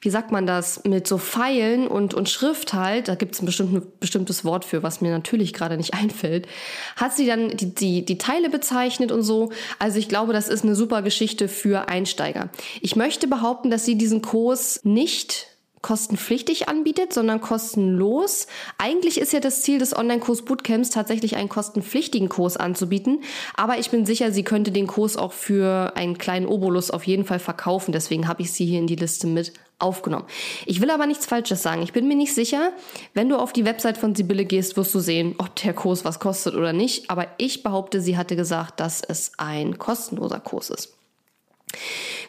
wie 0.00 0.10
sagt 0.10 0.32
man 0.32 0.46
das, 0.46 0.82
mit 0.84 1.06
so 1.06 1.18
Pfeilen 1.18 1.86
und, 1.86 2.12
und 2.12 2.28
Schrift 2.28 2.72
halt, 2.72 3.08
da 3.08 3.14
gibt 3.14 3.34
es 3.34 3.42
ein 3.42 3.82
bestimmtes 4.00 4.44
Wort 4.44 4.64
für, 4.64 4.82
was 4.82 5.00
mir 5.00 5.12
natürlich 5.12 5.52
gerade 5.52 5.76
nicht 5.76 5.94
einfällt, 6.00 6.48
hat 6.96 7.14
sie 7.14 7.26
dann 7.26 7.50
die, 7.50 7.74
die, 7.74 8.04
die 8.04 8.18
Teile 8.18 8.50
bezeichnet 8.50 9.12
und 9.12 9.22
so. 9.22 9.50
Also 9.78 9.98
ich 9.98 10.08
glaube, 10.08 10.32
das 10.32 10.48
ist 10.48 10.64
eine 10.64 10.74
super 10.74 11.02
Geschichte 11.02 11.48
für 11.48 11.88
Einsteiger. 11.88 12.48
Ich 12.80 12.96
möchte 12.96 13.28
behaupten, 13.28 13.70
dass 13.70 13.84
sie 13.84 13.96
diesen 13.96 14.22
Kurs 14.22 14.80
nicht 14.82 15.57
kostenpflichtig 15.82 16.68
anbietet, 16.68 17.12
sondern 17.12 17.40
kostenlos. 17.40 18.46
Eigentlich 18.78 19.20
ist 19.20 19.32
ja 19.32 19.40
das 19.40 19.62
Ziel 19.62 19.78
des 19.78 19.96
Online-Kurs 19.96 20.42
Bootcamps 20.42 20.90
tatsächlich 20.90 21.36
einen 21.36 21.48
kostenpflichtigen 21.48 22.28
Kurs 22.28 22.56
anzubieten, 22.56 23.22
aber 23.56 23.78
ich 23.78 23.90
bin 23.90 24.06
sicher, 24.06 24.32
sie 24.32 24.42
könnte 24.42 24.72
den 24.72 24.86
Kurs 24.86 25.16
auch 25.16 25.32
für 25.32 25.92
einen 25.96 26.18
kleinen 26.18 26.46
Obolus 26.46 26.90
auf 26.90 27.04
jeden 27.04 27.24
Fall 27.24 27.38
verkaufen, 27.38 27.92
deswegen 27.92 28.28
habe 28.28 28.42
ich 28.42 28.52
sie 28.52 28.66
hier 28.66 28.78
in 28.78 28.86
die 28.86 28.96
Liste 28.96 29.26
mit 29.26 29.52
aufgenommen. 29.78 30.26
Ich 30.66 30.80
will 30.80 30.90
aber 30.90 31.06
nichts 31.06 31.26
Falsches 31.26 31.62
sagen. 31.62 31.82
Ich 31.82 31.92
bin 31.92 32.08
mir 32.08 32.16
nicht 32.16 32.34
sicher. 32.34 32.72
Wenn 33.14 33.28
du 33.28 33.36
auf 33.36 33.52
die 33.52 33.64
Website 33.64 33.96
von 33.96 34.14
Sibylle 34.14 34.44
gehst, 34.44 34.76
wirst 34.76 34.94
du 34.94 34.98
sehen, 34.98 35.36
ob 35.38 35.54
der 35.56 35.72
Kurs 35.72 36.04
was 36.04 36.18
kostet 36.18 36.54
oder 36.54 36.72
nicht. 36.72 37.10
Aber 37.10 37.28
ich 37.38 37.62
behaupte, 37.62 38.00
sie 38.00 38.16
hatte 38.16 38.34
gesagt, 38.34 38.80
dass 38.80 39.02
es 39.02 39.32
ein 39.36 39.78
kostenloser 39.78 40.40
Kurs 40.40 40.70
ist. 40.70 40.97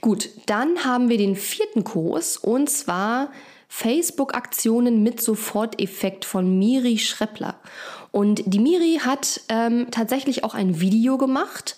Gut, 0.01 0.29
dann 0.45 0.85
haben 0.85 1.09
wir 1.09 1.17
den 1.17 1.35
vierten 1.35 1.83
Kurs 1.83 2.37
und 2.37 2.69
zwar 2.69 3.31
Facebook-Aktionen 3.67 5.03
mit 5.03 5.21
Soforteffekt 5.21 6.25
von 6.25 6.57
Miri 6.57 6.97
Schreppler. 6.97 7.59
Und 8.11 8.41
die 8.45 8.59
Miri 8.59 8.99
hat 9.05 9.41
ähm, 9.49 9.87
tatsächlich 9.91 10.43
auch 10.43 10.55
ein 10.55 10.81
Video 10.81 11.17
gemacht 11.17 11.77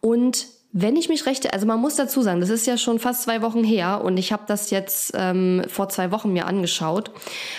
und 0.00 0.46
wenn 0.80 0.94
ich 0.94 1.08
mich 1.08 1.26
rechte, 1.26 1.52
also 1.52 1.66
man 1.66 1.80
muss 1.80 1.96
dazu 1.96 2.22
sagen, 2.22 2.40
das 2.40 2.50
ist 2.50 2.66
ja 2.66 2.78
schon 2.78 3.00
fast 3.00 3.22
zwei 3.22 3.42
Wochen 3.42 3.64
her 3.64 4.00
und 4.04 4.16
ich 4.16 4.32
habe 4.32 4.44
das 4.46 4.70
jetzt 4.70 5.12
ähm, 5.14 5.64
vor 5.66 5.88
zwei 5.88 6.12
Wochen 6.12 6.32
mir 6.32 6.46
angeschaut. 6.46 7.10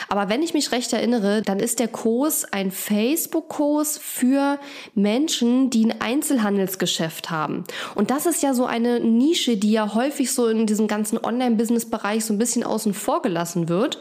Aber 0.07 0.29
wenn 0.29 0.41
ich 0.41 0.53
mich 0.53 0.71
recht 0.71 0.93
erinnere, 0.93 1.41
dann 1.41 1.59
ist 1.59 1.79
der 1.79 1.89
Kurs 1.89 2.45
ein 2.45 2.71
Facebook-Kurs 2.71 3.97
für 4.01 4.57
Menschen, 4.95 5.69
die 5.69 5.85
ein 5.85 5.99
Einzelhandelsgeschäft 5.99 7.29
haben. 7.29 7.65
Und 7.95 8.09
das 8.09 8.25
ist 8.25 8.41
ja 8.41 8.53
so 8.53 8.65
eine 8.65 9.01
Nische, 9.01 9.57
die 9.57 9.73
ja 9.73 9.93
häufig 9.95 10.31
so 10.31 10.47
in 10.47 10.65
diesem 10.65 10.88
ganzen 10.88 11.17
Online-Business-Bereich 11.17 12.23
so 12.23 12.33
ein 12.33 12.38
bisschen 12.38 12.63
außen 12.63 12.93
vor 12.93 13.21
gelassen 13.21 13.67
wird. 13.67 13.99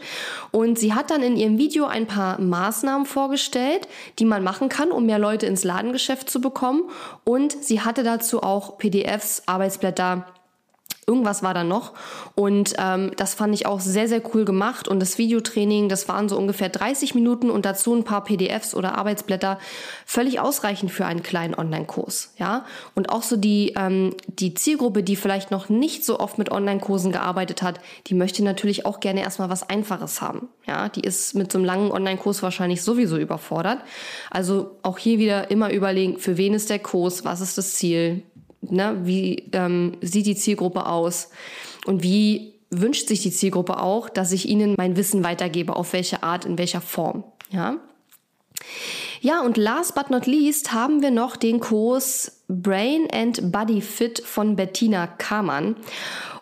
Und 0.51 0.79
sie 0.79 0.93
hat 0.93 1.11
dann 1.11 1.23
in 1.23 1.35
ihrem 1.35 1.57
Video 1.57 1.85
ein 1.85 2.07
paar 2.07 2.39
Maßnahmen 2.39 3.05
vorgestellt, 3.05 3.89
die 4.17 4.25
man 4.25 4.43
machen 4.43 4.69
kann, 4.69 4.91
um 4.91 5.05
mehr 5.05 5.19
Leute 5.19 5.45
ins 5.45 5.65
Ladengeschäft 5.65 6.29
zu 6.29 6.39
bekommen. 6.39 6.83
Und 7.25 7.61
sie 7.61 7.81
hatte 7.81 8.03
dazu 8.03 8.41
auch 8.43 8.77
PDF 8.77 9.08
PDFs, 9.09 9.43
Arbeitsblätter 9.47 10.25
irgendwas 11.09 11.41
war 11.41 11.55
da 11.55 11.63
noch. 11.63 11.93
Und 12.35 12.75
ähm, 12.77 13.11
das 13.17 13.33
fand 13.33 13.55
ich 13.55 13.65
auch 13.65 13.79
sehr, 13.79 14.07
sehr 14.07 14.21
cool 14.33 14.45
gemacht. 14.45 14.87
Und 14.87 14.99
das 14.99 15.17
Videotraining, 15.17 15.89
das 15.89 16.07
waren 16.07 16.29
so 16.29 16.37
ungefähr 16.37 16.69
30 16.69 17.15
Minuten 17.15 17.49
und 17.49 17.65
dazu 17.65 17.95
ein 17.95 18.03
paar 18.03 18.23
PDFs 18.23 18.75
oder 18.75 18.95
Arbeitsblätter. 18.95 19.57
Völlig 20.05 20.39
ausreichend 20.39 20.91
für 20.91 21.05
einen 21.05 21.23
kleinen 21.23 21.55
Online-Kurs. 21.55 22.35
Ja? 22.37 22.65
Und 22.93 23.09
auch 23.09 23.23
so 23.23 23.37
die, 23.37 23.73
ähm, 23.75 24.15
die 24.27 24.53
Zielgruppe, 24.53 25.01
die 25.01 25.15
vielleicht 25.15 25.49
noch 25.49 25.67
nicht 25.67 26.05
so 26.05 26.19
oft 26.19 26.37
mit 26.37 26.51
Online-Kursen 26.51 27.11
gearbeitet 27.11 27.63
hat, 27.63 27.79
die 28.07 28.13
möchte 28.13 28.43
natürlich 28.43 28.85
auch 28.85 28.99
gerne 28.99 29.21
erstmal 29.21 29.49
was 29.49 29.67
Einfaches 29.67 30.21
haben. 30.21 30.47
Ja? 30.67 30.89
Die 30.89 31.01
ist 31.01 31.33
mit 31.33 31.51
so 31.51 31.57
einem 31.57 31.65
langen 31.65 31.91
Online-Kurs 31.91 32.43
wahrscheinlich 32.43 32.83
sowieso 32.83 33.17
überfordert. 33.17 33.79
Also 34.29 34.77
auch 34.83 34.99
hier 34.99 35.17
wieder 35.17 35.49
immer 35.49 35.71
überlegen, 35.71 36.19
für 36.19 36.37
wen 36.37 36.53
ist 36.53 36.69
der 36.69 36.79
Kurs, 36.79 37.25
was 37.25 37.41
ist 37.41 37.57
das 37.57 37.73
Ziel, 37.73 38.21
Ne? 38.61 38.99
Wie 39.03 39.49
ähm, 39.53 39.97
sieht 40.01 40.25
die 40.25 40.35
Zielgruppe 40.35 40.85
aus? 40.85 41.29
Und 41.85 42.03
wie 42.03 42.53
wünscht 42.69 43.07
sich 43.07 43.21
die 43.21 43.31
Zielgruppe 43.31 43.81
auch, 43.81 44.09
dass 44.09 44.31
ich 44.31 44.47
ihnen 44.47 44.75
mein 44.77 44.95
Wissen 44.95 45.23
weitergebe? 45.23 45.75
Auf 45.75 45.93
welche 45.93 46.23
Art, 46.23 46.45
in 46.45 46.57
welcher 46.57 46.81
Form? 46.81 47.23
Ja. 47.49 47.77
Ja, 49.21 49.41
und 49.41 49.57
last 49.57 49.95
but 49.95 50.09
not 50.09 50.27
least 50.27 50.71
haben 50.71 51.01
wir 51.01 51.11
noch 51.11 51.35
den 51.35 51.59
Kurs 51.59 52.43
Brain 52.47 53.07
and 53.11 53.51
Body 53.51 53.81
Fit 53.81 54.21
von 54.25 54.55
Bettina 54.55 55.07
Kamann. 55.07 55.75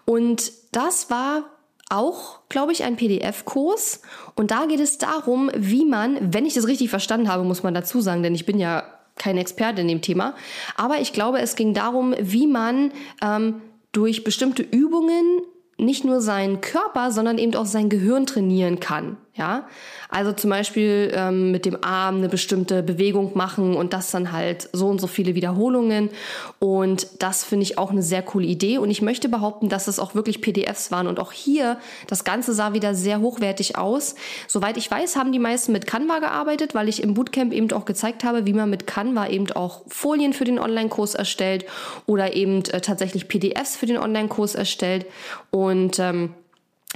Und 0.06 0.52
das 0.72 1.10
war 1.10 1.46
auch, 1.90 2.40
glaube 2.50 2.72
ich, 2.72 2.84
ein 2.84 2.98
PDF-Kurs. 2.98 4.02
Und 4.36 4.52
da 4.52 4.66
geht 4.66 4.80
es 4.80 4.98
darum, 4.98 5.50
wie 5.56 5.86
man, 5.86 6.34
wenn 6.34 6.46
ich 6.46 6.54
das 6.54 6.68
richtig 6.68 6.90
verstanden 6.90 7.30
habe, 7.30 7.44
muss 7.44 7.64
man 7.64 7.74
dazu 7.74 8.02
sagen, 8.02 8.24
denn 8.24 8.36
ich 8.36 8.46
bin 8.46 8.60
ja 8.60 8.84
kein 9.18 9.38
Experte 9.38 9.82
in 9.82 9.88
dem 9.88 10.02
Thema. 10.02 10.36
Aber 10.76 11.00
ich 11.00 11.14
glaube, 11.14 11.40
es 11.40 11.56
ging 11.56 11.74
darum, 11.74 12.16
wie 12.20 12.48
man 12.48 12.92
ähm, 13.22 13.62
durch 13.92 14.24
bestimmte 14.24 14.64
Übungen 14.64 15.42
nicht 15.78 16.06
nur 16.06 16.22
seinen 16.22 16.62
Körper, 16.62 17.12
sondern 17.12 17.38
eben 17.38 17.56
auch 17.56 17.66
sein 17.66 17.90
Gehirn 17.90 18.26
trainieren 18.26 18.80
kann. 18.80 19.18
Ja, 19.38 19.68
also 20.10 20.32
zum 20.32 20.50
Beispiel 20.50 21.12
ähm, 21.14 21.52
mit 21.52 21.66
dem 21.66 21.84
Arm 21.84 22.18
eine 22.18 22.28
bestimmte 22.28 22.82
Bewegung 22.82 23.38
machen 23.38 23.76
und 23.76 23.94
das 23.94 24.10
dann 24.10 24.32
halt 24.32 24.68
so 24.74 24.88
und 24.88 25.00
so 25.00 25.06
viele 25.06 25.36
Wiederholungen. 25.36 26.10
Und 26.58 27.08
das 27.20 27.44
finde 27.44 27.64
ich 27.64 27.78
auch 27.78 27.92
eine 27.92 28.02
sehr 28.02 28.24
coole 28.24 28.48
Idee. 28.48 28.80
Und 28.80 28.90
ich 28.90 29.04
möchte 29.04 29.30
behaupten, 29.30 29.70
dass 29.70 29.88
es 29.88 30.00
auch 30.00 30.16
wirklich 30.16 30.42
PDFs 30.42 30.90
waren. 30.90 31.06
Und 31.06 31.20
auch 31.20 31.32
hier, 31.32 31.78
das 32.08 32.24
Ganze 32.24 32.54
sah 32.54 32.74
wieder 32.74 32.96
sehr 32.96 33.22
hochwertig 33.22 33.78
aus. 33.78 34.16
Soweit 34.48 34.76
ich 34.76 34.90
weiß, 34.90 35.16
haben 35.16 35.32
die 35.32 35.40
meisten 35.40 35.72
mit 35.72 35.86
Canva 35.86 36.18
gearbeitet, 36.18 36.74
weil 36.74 36.90
ich 36.90 37.04
im 37.04 37.14
Bootcamp 37.14 37.54
eben 37.54 37.72
auch 37.74 37.86
gezeigt 37.86 38.24
habe, 38.24 38.48
wie 38.48 38.54
man 38.54 38.72
mit 38.72 38.88
Canva 38.88 39.28
eben 39.28 39.52
auch 39.52 39.84
Folien 39.88 40.34
für 40.34 40.46
den 40.46 40.58
Online-Kurs 40.58 41.14
erstellt 41.14 41.66
oder 42.08 42.34
eben 42.34 42.66
äh, 42.66 42.82
tatsächlich 42.82 43.28
PDFs 43.28 43.76
für 43.76 43.86
den 43.86 44.00
Online-Kurs 44.00 44.56
erstellt. 44.56 45.06
Und 45.52 46.00
ähm, 46.00 46.34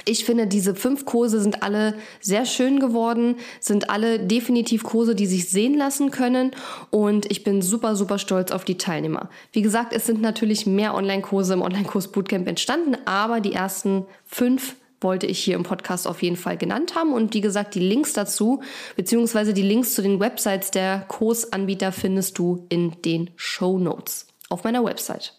ich 0.06 0.26
finde, 0.26 0.48
diese 0.48 0.76
fünf 0.76 1.06
Kurse 1.06 1.42
sind 1.42 1.64
alle 1.64 1.96
sehr 2.20 2.46
schön 2.46 2.80
geworden, 2.80 3.36
sind 3.60 3.90
alle 3.90 4.20
definitiv 4.20 4.84
Kurse, 4.84 5.16
die 5.16 5.28
sich 5.28 5.50
sehen 5.50 5.76
lassen 5.78 6.12
können 6.12 6.52
und 6.90 7.30
ich 7.32 7.44
bin 7.44 7.62
super, 7.62 7.96
super 7.96 8.20
stolz 8.20 8.52
auf 8.52 8.66
die 8.66 8.78
Teilnehmer. 8.78 9.30
Wie 9.52 9.62
gesagt, 9.62 9.94
es 9.94 10.06
sind 10.06 10.22
natürlich 10.22 10.66
mehr 10.66 10.96
Online-Kurse 10.96 11.54
im 11.54 11.62
Online-Kurs 11.62 12.10
Bootcamp 12.10 12.48
entstanden, 12.48 12.98
aber 13.06 13.40
die 13.40 13.54
ersten 13.54 14.06
fünf 14.26 14.76
wollte 15.02 15.26
ich 15.26 15.40
hier 15.40 15.56
im 15.56 15.64
Podcast 15.64 16.08
auf 16.08 16.22
jeden 16.22 16.36
Fall 16.36 16.58
genannt 16.58 16.96
haben. 16.96 17.12
Und 17.12 17.34
wie 17.34 17.42
gesagt, 17.42 17.76
die 17.76 17.80
Links 17.80 18.14
dazu, 18.14 18.62
beziehungsweise 18.96 19.54
die 19.54 19.64
Links 19.64 19.96
zu 19.96 20.02
den 20.02 20.20
Websites 20.20 20.72
der 20.72 21.00
Kursanbieter 21.08 21.92
findest 21.92 22.38
du 22.38 22.66
in 22.70 23.02
den 23.02 23.32
Show 23.36 23.80
Notes 23.80 24.28
auf 24.50 24.64
meiner 24.64 24.84
Website. 24.84 25.34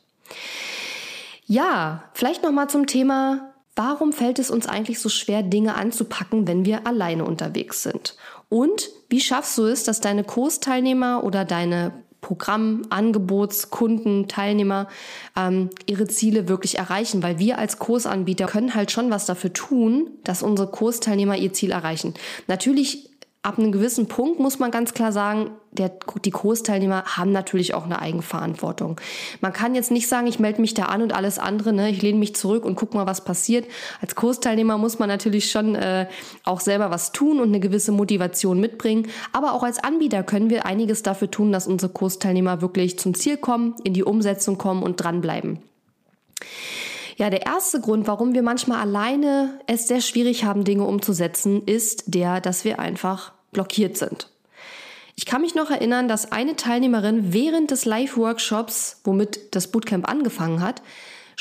Ja, 1.46 2.04
vielleicht 2.14 2.42
nochmal 2.42 2.68
zum 2.68 2.86
Thema 2.86 3.51
Warum 3.74 4.12
fällt 4.12 4.38
es 4.38 4.50
uns 4.50 4.66
eigentlich 4.66 5.00
so 5.00 5.08
schwer, 5.08 5.42
Dinge 5.42 5.74
anzupacken, 5.76 6.46
wenn 6.46 6.64
wir 6.64 6.86
alleine 6.86 7.24
unterwegs 7.24 7.82
sind? 7.82 8.16
Und 8.48 8.90
wie 9.08 9.20
schaffst 9.20 9.56
du 9.56 9.64
es, 9.64 9.84
dass 9.84 10.00
deine 10.00 10.24
Kursteilnehmer 10.24 11.24
oder 11.24 11.46
deine 11.46 11.92
Programm, 12.20 12.82
Angebots, 12.88 13.70
Kunden, 13.70 14.28
Teilnehmer 14.28 14.88
ähm, 15.36 15.70
ihre 15.86 16.06
Ziele 16.06 16.48
wirklich 16.48 16.78
erreichen, 16.78 17.22
weil 17.22 17.38
wir 17.38 17.58
als 17.58 17.78
Kursanbieter 17.78 18.46
können 18.46 18.74
halt 18.74 18.90
schon 18.92 19.10
was 19.10 19.26
dafür 19.26 19.52
tun, 19.52 20.10
dass 20.22 20.42
unsere 20.42 20.70
Kursteilnehmer 20.70 21.36
ihr 21.36 21.52
Ziel 21.52 21.72
erreichen. 21.72 22.14
Natürlich 22.46 23.11
ab 23.42 23.58
einem 23.58 23.72
gewissen 23.72 24.06
Punkt 24.06 24.38
muss 24.38 24.60
man 24.60 24.70
ganz 24.70 24.94
klar 24.94 25.10
sagen, 25.10 25.50
der, 25.72 25.90
die 26.24 26.30
Kursteilnehmer 26.30 27.04
haben 27.04 27.32
natürlich 27.32 27.74
auch 27.74 27.84
eine 27.84 28.00
Eigenverantwortung. 28.00 29.00
Man 29.40 29.52
kann 29.52 29.74
jetzt 29.74 29.90
nicht 29.90 30.06
sagen, 30.06 30.28
ich 30.28 30.38
melde 30.38 30.60
mich 30.60 30.74
da 30.74 30.84
an 30.84 31.02
und 31.02 31.12
alles 31.12 31.40
andere, 31.40 31.72
ne, 31.72 31.90
ich 31.90 32.02
lehne 32.02 32.18
mich 32.18 32.36
zurück 32.36 32.64
und 32.64 32.76
guck 32.76 32.94
mal, 32.94 33.06
was 33.06 33.24
passiert. 33.24 33.66
Als 34.00 34.14
Kursteilnehmer 34.14 34.78
muss 34.78 35.00
man 35.00 35.08
natürlich 35.08 35.50
schon 35.50 35.74
äh, 35.74 36.06
auch 36.44 36.60
selber 36.60 36.90
was 36.90 37.10
tun 37.10 37.40
und 37.40 37.48
eine 37.48 37.58
gewisse 37.58 37.90
Motivation 37.90 38.60
mitbringen. 38.60 39.08
Aber 39.32 39.54
auch 39.54 39.64
als 39.64 39.82
Anbieter 39.82 40.22
können 40.22 40.48
wir 40.48 40.64
einiges 40.64 41.02
dafür 41.02 41.30
tun, 41.30 41.50
dass 41.50 41.66
unsere 41.66 41.92
Kursteilnehmer 41.92 42.60
wirklich 42.60 42.98
zum 42.98 43.14
Ziel 43.14 43.38
kommen, 43.38 43.74
in 43.82 43.92
die 43.92 44.04
Umsetzung 44.04 44.56
kommen 44.56 44.84
und 44.84 44.96
dranbleiben. 44.96 45.58
Ja, 47.16 47.30
der 47.30 47.46
erste 47.46 47.80
Grund, 47.80 48.06
warum 48.06 48.34
wir 48.34 48.42
manchmal 48.42 48.80
alleine 48.80 49.60
es 49.66 49.88
sehr 49.88 50.00
schwierig 50.00 50.44
haben, 50.44 50.64
Dinge 50.64 50.84
umzusetzen, 50.84 51.62
ist 51.66 52.04
der, 52.06 52.40
dass 52.40 52.64
wir 52.64 52.78
einfach 52.78 53.32
blockiert 53.52 53.96
sind. 53.96 54.28
Ich 55.14 55.26
kann 55.26 55.42
mich 55.42 55.54
noch 55.54 55.70
erinnern, 55.70 56.08
dass 56.08 56.32
eine 56.32 56.56
Teilnehmerin 56.56 57.32
während 57.32 57.70
des 57.70 57.84
Live-Workshops, 57.84 59.00
womit 59.04 59.54
das 59.54 59.68
Bootcamp 59.68 60.08
angefangen 60.08 60.62
hat, 60.62 60.82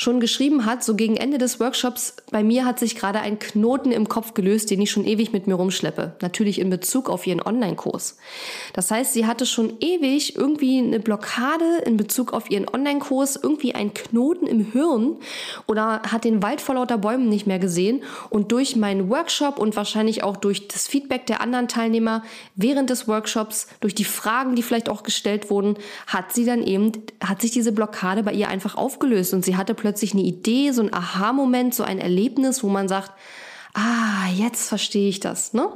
schon 0.02 0.20
geschrieben 0.20 0.66
hat, 0.66 0.82
so 0.84 0.94
gegen 0.94 1.16
Ende 1.16 1.38
des 1.38 1.60
Workshops, 1.60 2.16
bei 2.30 2.42
mir 2.42 2.64
hat 2.64 2.78
sich 2.78 2.96
gerade 2.96 3.20
ein 3.20 3.38
Knoten 3.38 3.92
im 3.92 4.08
Kopf 4.08 4.34
gelöst, 4.34 4.70
den 4.70 4.80
ich 4.80 4.90
schon 4.90 5.04
ewig 5.04 5.32
mit 5.32 5.46
mir 5.46 5.54
rumschleppe. 5.54 6.16
Natürlich 6.20 6.58
in 6.58 6.70
Bezug 6.70 7.08
auf 7.08 7.26
ihren 7.26 7.40
Online-Kurs. 7.40 8.16
Das 8.72 8.90
heißt, 8.90 9.12
sie 9.12 9.26
hatte 9.26 9.46
schon 9.46 9.74
ewig 9.80 10.36
irgendwie 10.36 10.78
eine 10.78 11.00
Blockade 11.00 11.82
in 11.86 11.96
Bezug 11.96 12.32
auf 12.32 12.50
ihren 12.50 12.68
Online-Kurs, 12.68 13.38
irgendwie 13.42 13.74
ein 13.74 13.94
Knoten 13.94 14.46
im 14.46 14.72
Hirn 14.72 15.16
oder 15.66 16.02
hat 16.02 16.24
den 16.24 16.42
Wald 16.42 16.60
vor 16.60 16.74
lauter 16.74 16.98
Bäumen 16.98 17.28
nicht 17.28 17.46
mehr 17.46 17.58
gesehen. 17.58 18.02
Und 18.30 18.52
durch 18.52 18.76
meinen 18.76 19.08
Workshop 19.08 19.58
und 19.58 19.76
wahrscheinlich 19.76 20.22
auch 20.24 20.36
durch 20.36 20.68
das 20.68 20.88
Feedback 20.88 21.26
der 21.26 21.40
anderen 21.40 21.68
Teilnehmer 21.68 22.22
während 22.56 22.90
des 22.90 23.06
Workshops, 23.06 23.68
durch 23.80 23.94
die 23.94 24.04
Fragen, 24.04 24.56
die 24.56 24.62
vielleicht 24.62 24.88
auch 24.88 25.02
gestellt 25.02 25.50
wurden, 25.50 25.76
hat 26.06 26.32
sie 26.32 26.44
dann 26.44 26.62
eben, 26.62 26.92
hat 27.22 27.40
sich 27.40 27.52
diese 27.52 27.72
Blockade 27.72 28.22
bei 28.22 28.32
ihr 28.32 28.48
einfach 28.48 28.76
aufgelöst 28.76 29.32
und 29.34 29.44
sie 29.44 29.56
hatte 29.56 29.74
plötzlich 29.92 30.14
eine 30.14 30.22
Idee, 30.22 30.70
so 30.70 30.80
ein 30.80 30.94
Aha-Moment, 30.94 31.74
so 31.74 31.82
ein 31.82 31.98
Erlebnis, 31.98 32.62
wo 32.62 32.70
man 32.70 32.88
sagt, 32.88 33.12
Ah, 33.74 34.28
jetzt 34.36 34.68
verstehe 34.68 35.08
ich 35.08 35.18
das. 35.18 35.54
Ne? 35.54 35.66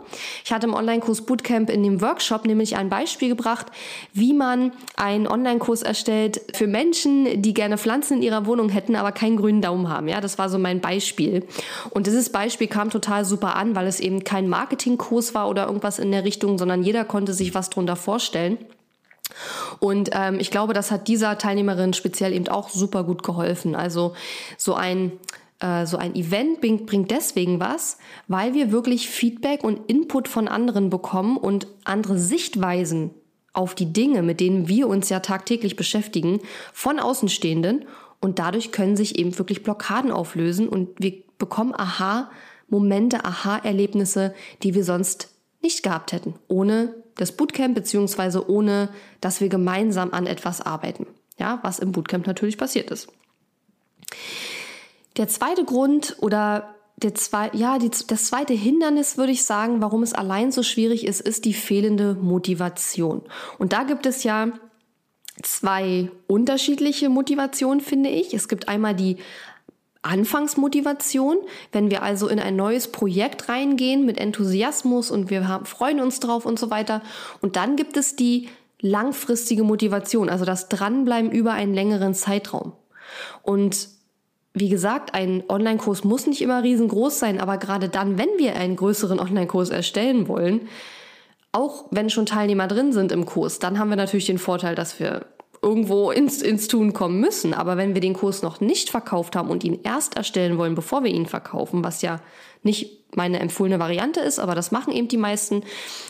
Ich 0.44 0.52
hatte 0.52 0.66
im 0.66 0.74
Online-Kurs 0.74 1.22
Bootcamp 1.22 1.70
in 1.70 1.82
dem 1.82 2.02
Workshop 2.02 2.44
nämlich 2.44 2.76
ein 2.76 2.90
Beispiel 2.90 3.30
gebracht, 3.30 3.68
wie 4.12 4.34
man 4.34 4.72
einen 4.96 5.26
Online-Kurs 5.26 5.80
erstellt 5.80 6.42
für 6.52 6.66
Menschen, 6.66 7.40
die 7.40 7.54
gerne 7.54 7.78
Pflanzen 7.78 8.18
in 8.18 8.22
ihrer 8.22 8.44
Wohnung 8.44 8.68
hätten, 8.68 8.96
aber 8.96 9.12
keinen 9.12 9.38
grünen 9.38 9.62
Daumen 9.62 9.88
haben. 9.88 10.08
Ja, 10.08 10.20
das 10.20 10.36
war 10.36 10.50
so 10.50 10.58
mein 10.58 10.82
Beispiel. 10.82 11.46
Und 11.88 12.06
dieses 12.06 12.28
Beispiel 12.28 12.66
kam 12.66 12.90
total 12.90 13.24
super 13.24 13.56
an, 13.56 13.74
weil 13.74 13.86
es 13.86 13.98
eben 13.98 14.24
kein 14.24 14.46
Marketingkurs 14.46 15.32
war 15.32 15.48
oder 15.48 15.64
irgendwas 15.64 15.98
in 15.98 16.12
der 16.12 16.24
Richtung, 16.24 16.58
sondern 16.58 16.82
jeder 16.82 17.06
konnte 17.06 17.32
sich 17.32 17.54
was 17.54 17.70
drunter 17.70 17.96
vorstellen. 17.96 18.58
Und 19.80 20.10
ähm, 20.12 20.38
ich 20.40 20.50
glaube, 20.50 20.72
das 20.72 20.90
hat 20.90 21.08
dieser 21.08 21.38
Teilnehmerin 21.38 21.92
speziell 21.92 22.32
eben 22.32 22.48
auch 22.48 22.68
super 22.68 23.04
gut 23.04 23.22
geholfen. 23.22 23.74
Also 23.74 24.14
so 24.56 24.74
ein 24.74 25.12
äh, 25.60 25.86
so 25.86 25.96
ein 25.96 26.14
Event 26.14 26.60
bringt, 26.60 26.86
bringt 26.86 27.10
deswegen 27.10 27.60
was, 27.60 27.98
weil 28.28 28.54
wir 28.54 28.72
wirklich 28.72 29.08
Feedback 29.08 29.64
und 29.64 29.90
Input 29.90 30.28
von 30.28 30.48
anderen 30.48 30.90
bekommen 30.90 31.36
und 31.36 31.66
andere 31.84 32.18
Sichtweisen 32.18 33.10
auf 33.52 33.74
die 33.74 33.92
Dinge, 33.92 34.22
mit 34.22 34.40
denen 34.40 34.68
wir 34.68 34.86
uns 34.86 35.08
ja 35.08 35.20
tagtäglich 35.20 35.76
beschäftigen, 35.76 36.40
von 36.74 36.98
Außenstehenden. 37.00 37.86
Und 38.20 38.38
dadurch 38.38 38.70
können 38.70 38.96
sich 38.96 39.18
eben 39.18 39.36
wirklich 39.38 39.62
Blockaden 39.62 40.10
auflösen 40.10 40.68
und 40.68 40.90
wir 40.98 41.14
bekommen 41.38 41.74
Aha-Momente, 41.74 43.24
Aha-Erlebnisse, 43.24 44.34
die 44.62 44.74
wir 44.74 44.84
sonst 44.84 45.28
nicht 45.62 45.82
gehabt 45.82 46.12
hätten, 46.12 46.34
ohne 46.48 46.94
das 47.16 47.32
Bootcamp 47.32 47.74
beziehungsweise 47.74 48.48
ohne, 48.48 48.90
dass 49.20 49.40
wir 49.40 49.48
gemeinsam 49.48 50.12
an 50.12 50.26
etwas 50.26 50.60
arbeiten. 50.60 51.06
Ja, 51.38 51.58
was 51.62 51.78
im 51.78 51.92
Bootcamp 51.92 52.26
natürlich 52.26 52.56
passiert 52.56 52.90
ist. 52.90 53.08
Der 55.16 55.28
zweite 55.28 55.64
Grund 55.64 56.16
oder 56.20 56.74
der 56.96 57.14
zwei, 57.14 57.50
ja, 57.52 57.78
die, 57.78 57.90
das 57.90 58.24
zweite 58.24 58.54
Hindernis, 58.54 59.18
würde 59.18 59.32
ich 59.32 59.44
sagen, 59.44 59.82
warum 59.82 60.02
es 60.02 60.14
allein 60.14 60.50
so 60.50 60.62
schwierig 60.62 61.06
ist, 61.06 61.20
ist 61.20 61.44
die 61.44 61.52
fehlende 61.52 62.14
Motivation. 62.14 63.22
Und 63.58 63.72
da 63.72 63.82
gibt 63.82 64.06
es 64.06 64.24
ja 64.24 64.48
zwei 65.42 66.10
unterschiedliche 66.26 67.10
Motivationen, 67.10 67.80
finde 67.80 68.08
ich. 68.08 68.32
Es 68.32 68.48
gibt 68.48 68.68
einmal 68.68 68.94
die 68.94 69.18
Anfangsmotivation, 70.02 71.38
wenn 71.72 71.90
wir 71.90 72.02
also 72.02 72.28
in 72.28 72.38
ein 72.38 72.56
neues 72.56 72.88
Projekt 72.88 73.48
reingehen 73.48 74.06
mit 74.06 74.18
Enthusiasmus 74.18 75.10
und 75.10 75.30
wir 75.30 75.48
haben, 75.48 75.66
freuen 75.66 76.00
uns 76.00 76.20
drauf 76.20 76.46
und 76.46 76.58
so 76.58 76.70
weiter. 76.70 77.02
Und 77.40 77.56
dann 77.56 77.76
gibt 77.76 77.96
es 77.96 78.16
die 78.16 78.48
langfristige 78.80 79.64
Motivation, 79.64 80.28
also 80.28 80.44
das 80.44 80.68
Dranbleiben 80.68 81.30
über 81.30 81.52
einen 81.52 81.74
längeren 81.74 82.14
Zeitraum. 82.14 82.72
Und 83.42 83.88
wie 84.52 84.68
gesagt, 84.68 85.14
ein 85.14 85.44
Online-Kurs 85.48 86.04
muss 86.04 86.26
nicht 86.26 86.40
immer 86.40 86.62
riesengroß 86.62 87.18
sein, 87.18 87.40
aber 87.40 87.58
gerade 87.58 87.88
dann, 87.88 88.16
wenn 88.16 88.30
wir 88.38 88.56
einen 88.56 88.76
größeren 88.76 89.20
Online-Kurs 89.20 89.70
erstellen 89.70 90.28
wollen, 90.28 90.68
auch 91.52 91.86
wenn 91.90 92.10
schon 92.10 92.26
Teilnehmer 92.26 92.66
drin 92.66 92.92
sind 92.92 93.12
im 93.12 93.26
Kurs, 93.26 93.58
dann 93.58 93.78
haben 93.78 93.90
wir 93.90 93.96
natürlich 93.96 94.26
den 94.26 94.38
Vorteil, 94.38 94.74
dass 94.74 95.00
wir 95.00 95.26
irgendwo 95.66 96.12
ins, 96.12 96.42
ins 96.42 96.68
Tun 96.68 96.92
kommen 96.92 97.18
müssen. 97.18 97.52
Aber 97.52 97.76
wenn 97.76 97.94
wir 97.94 98.00
den 98.00 98.14
Kurs 98.14 98.42
noch 98.42 98.60
nicht 98.60 98.88
verkauft 98.88 99.34
haben 99.34 99.50
und 99.50 99.64
ihn 99.64 99.80
erst 99.82 100.16
erstellen 100.16 100.58
wollen, 100.58 100.76
bevor 100.76 101.02
wir 101.02 101.10
ihn 101.10 101.26
verkaufen, 101.26 101.82
was 101.82 102.02
ja 102.02 102.20
nicht 102.62 103.04
meine 103.16 103.40
empfohlene 103.40 103.80
Variante 103.80 104.20
ist, 104.20 104.38
aber 104.38 104.54
das 104.54 104.70
machen 104.70 104.92
eben 104.92 105.08
die 105.08 105.16
meisten. 105.16 105.64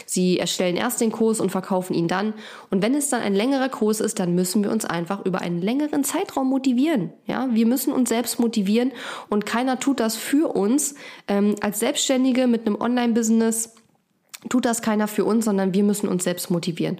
Sie 0.04 0.38
erstellen 0.38 0.76
erst 0.76 1.00
den 1.00 1.10
Kurs 1.10 1.40
und 1.40 1.50
verkaufen 1.50 1.94
ihn 1.94 2.06
dann. 2.06 2.34
Und 2.70 2.82
wenn 2.82 2.94
es 2.94 3.08
dann 3.08 3.22
ein 3.22 3.34
längerer 3.34 3.70
Kurs 3.70 4.00
ist, 4.00 4.18
dann 4.18 4.34
müssen 4.34 4.62
wir 4.62 4.70
uns 4.70 4.84
einfach 4.84 5.24
über 5.24 5.40
einen 5.40 5.62
längeren 5.62 6.04
Zeitraum 6.04 6.48
motivieren. 6.48 7.12
Ja, 7.26 7.48
wir 7.50 7.64
müssen 7.64 7.94
uns 7.94 8.10
selbst 8.10 8.38
motivieren 8.38 8.92
und 9.30 9.46
keiner 9.46 9.78
tut 9.80 10.00
das 10.00 10.16
für 10.16 10.54
uns. 10.54 10.96
Ähm, 11.28 11.54
als 11.62 11.80
Selbstständige 11.80 12.46
mit 12.46 12.66
einem 12.66 12.78
Online-Business 12.78 13.74
tut 14.50 14.66
das 14.66 14.82
keiner 14.82 15.08
für 15.08 15.24
uns, 15.24 15.46
sondern 15.46 15.72
wir 15.72 15.82
müssen 15.82 16.08
uns 16.08 16.24
selbst 16.24 16.50
motivieren. 16.50 16.98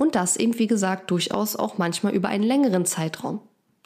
Und 0.00 0.14
das 0.14 0.38
eben, 0.38 0.58
wie 0.58 0.66
gesagt, 0.66 1.10
durchaus 1.10 1.56
auch 1.56 1.76
manchmal 1.76 2.14
über 2.14 2.28
einen 2.30 2.42
längeren 2.42 2.86
Zeitraum. 2.86 3.40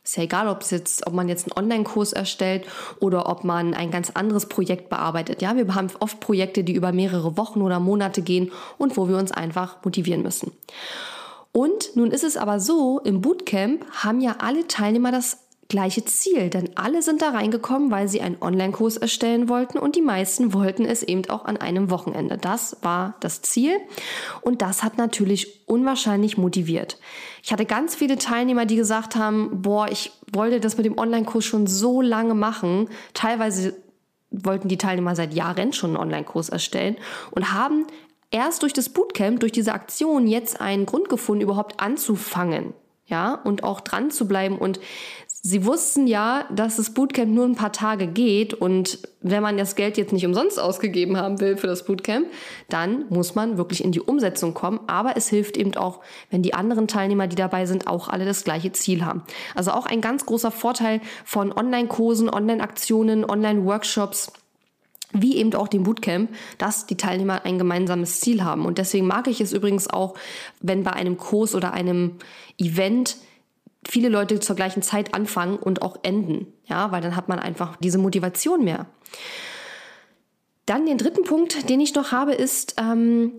Ist 0.04 0.16
ja 0.16 0.23
egal, 0.23 0.47
ob 0.47 0.62
jetzt, 0.71 1.09
ob 1.09 1.12
man 1.12 1.28
jetzt 1.28 1.47
einen 1.47 1.59
Online-Kurs 1.59 2.12
erstellt 2.12 2.66
oder 3.00 3.28
ob 3.28 3.42
man 3.42 3.75
ein 3.75 3.90
ganz 3.90 4.11
anderes 4.11 4.47
Projekt 4.47 4.90
bearbeitet. 4.90 5.42
Ja, 5.42 5.56
wir 5.56 5.75
haben 5.75 5.88
oft 5.99 6.21
Projekte, 6.21 6.62
die 6.62 6.75
über 6.75 6.92
mehrere 6.92 7.37
Wochen 7.37 7.62
oder 7.62 7.80
Monate 7.80 8.23
gehen 8.23 8.52
und 8.78 8.97
wo 8.97 9.09
wir 9.09 9.16
uns 9.16 9.33
einfach 9.33 9.85
motivieren 9.85 10.23
müssen. 10.23 10.52
Und 11.50 11.97
nun 11.97 12.12
ist 12.12 12.23
es 12.23 12.37
aber 12.37 12.61
so, 12.61 13.00
im 13.00 13.21
Bootcamp 13.21 13.85
haben 13.90 14.21
ja 14.21 14.37
alle 14.38 14.68
Teilnehmer 14.68 15.11
das 15.11 15.38
gleiche 15.68 16.04
Ziel, 16.04 16.50
denn 16.50 16.71
alle 16.75 17.02
sind 17.02 17.23
da 17.23 17.30
reingekommen, 17.30 17.90
weil 17.90 18.09
sie 18.09 18.21
einen 18.21 18.40
Online-Kurs 18.40 18.97
erstellen 18.97 19.49
wollten 19.49 19.78
und 19.78 19.97
die 19.97 20.02
meisten 20.02 20.52
wollten 20.52 20.85
es 20.85 21.02
eben 21.02 21.28
auch 21.30 21.44
an 21.44 21.56
einem 21.56 21.90
Wochenende. 21.90 22.37
Das 22.37 22.76
war 22.83 23.14
das 23.21 23.42
Ziel 23.42 23.78
und 24.42 24.62
das 24.62 24.83
hat 24.83 24.99
natürlich 24.99 25.66
unwahrscheinlich 25.66 26.37
motiviert. 26.37 26.99
Ich 27.42 27.52
hatte 27.52 27.64
ganz 27.64 27.94
viele 27.94 28.18
Teilnehmer, 28.18 28.66
die 28.66 28.76
gesagt 28.76 29.16
haben, 29.16 29.62
boah, 29.62 29.88
ich 29.90 30.12
wollte 30.33 30.61
das 30.61 30.76
mit 30.76 30.87
dem 30.87 30.99
Online-Kurs 30.99 31.44
schon 31.44 31.66
so 31.66 32.00
lange 32.00 32.35
machen. 32.35 32.88
Teilweise 33.14 33.75
wollten 34.30 34.68
die 34.68 34.78
Teilnehmer 34.78 35.16
seit 35.16 35.35
Jahren 35.35 35.73
schon 35.73 35.90
einen 35.90 36.02
Online-Kurs 36.02 36.49
erstellen 36.49 36.97
und 37.30 37.52
haben 37.52 37.87
erst 38.30 38.62
durch 38.62 38.73
das 38.73 38.88
Bootcamp, 38.88 39.40
durch 39.40 39.52
diese 39.52 39.73
Aktion 39.73 40.26
jetzt 40.26 40.61
einen 40.61 40.87
Grund 40.87 41.09
gefunden, 41.09 41.42
überhaupt 41.42 41.80
anzufangen 41.80 42.75
ja, 43.06 43.35
und 43.35 43.64
auch 43.64 43.80
dran 43.80 44.11
zu 44.11 44.26
bleiben 44.26 44.56
und 44.59 44.80
Sie 45.47 45.67
wussten 45.67 46.07
ja, 46.07 46.47
dass 46.51 46.77
das 46.77 46.95
Bootcamp 46.95 47.31
nur 47.31 47.45
ein 47.45 47.55
paar 47.55 47.71
Tage 47.71 48.07
geht 48.07 48.55
und 48.55 48.99
wenn 49.21 49.43
man 49.43 49.59
das 49.59 49.77
Geld 49.77 49.99
jetzt 49.99 50.15
nicht 50.15 50.25
umsonst 50.25 50.59
ausgegeben 50.59 51.19
haben 51.19 51.39
will 51.39 51.59
für 51.59 51.67
das 51.67 51.85
Bootcamp, 51.85 52.29
dann 52.71 53.05
muss 53.11 53.35
man 53.35 53.59
wirklich 53.59 53.85
in 53.85 53.93
die 53.93 54.01
Umsetzung 54.01 54.55
kommen. 54.55 54.81
Aber 54.87 55.19
es 55.19 55.29
hilft 55.29 55.59
eben 55.59 55.77
auch, 55.77 56.01
wenn 56.31 56.41
die 56.41 56.55
anderen 56.55 56.89
Teilnehmer, 56.89 57.27
die 57.27 57.37
dabei 57.37 57.67
sind, 57.67 57.89
auch 57.89 58.09
alle 58.09 58.25
das 58.25 58.45
gleiche 58.45 58.73
Ziel 58.73 59.05
haben. 59.05 59.23
Also 59.55 59.73
auch 59.73 59.85
ein 59.85 60.01
ganz 60.01 60.25
großer 60.25 60.51
Vorteil 60.51 61.03
von 61.27 61.53
Online-Kursen, 61.53 62.31
Online-Aktionen, 62.31 63.27
Online-Workshops 63.27 64.33
wie 65.13 65.37
eben 65.37 65.55
auch 65.55 65.69
dem 65.69 65.85
Bootcamp, 65.85 66.31
dass 66.57 66.87
die 66.87 66.97
Teilnehmer 66.97 67.45
ein 67.45 67.59
gemeinsames 67.59 68.19
Ziel 68.21 68.43
haben. 68.43 68.65
Und 68.65 68.79
deswegen 68.79 69.07
mag 69.07 69.29
ich 69.29 69.43
es 69.43 69.53
übrigens 69.53 69.89
auch, 69.89 70.15
wenn 70.61 70.83
bei 70.85 70.93
einem 70.93 71.19
Kurs 71.19 71.55
oder 71.55 71.73
einem 71.73 72.13
Event 72.59 73.19
viele 73.88 74.09
Leute 74.09 74.41
zur 74.41 74.57
gleichen 74.57 74.83
Zeit 74.83 75.14
anfangen 75.14 75.57
und 75.57 75.83
auch 75.83 75.99
enden. 76.03 76.47
Ja, 76.67 76.93
weil 76.93 77.03
dann 77.03 77.17
hat 77.17 77.29
man 77.29 77.38
einfach 77.38 77.76
diese 77.76 77.99
Motivation 77.99 78.64
mehr. 78.64 78.87
Dann 80.67 80.87
den 80.87 80.99
dritten 80.99 81.25
Punkt, 81.25 81.69
den 81.69 81.81
ich 81.81 81.95
noch 81.95 82.12
habe, 82.12 82.33
ist, 82.33 82.76
ähm, 82.81 83.33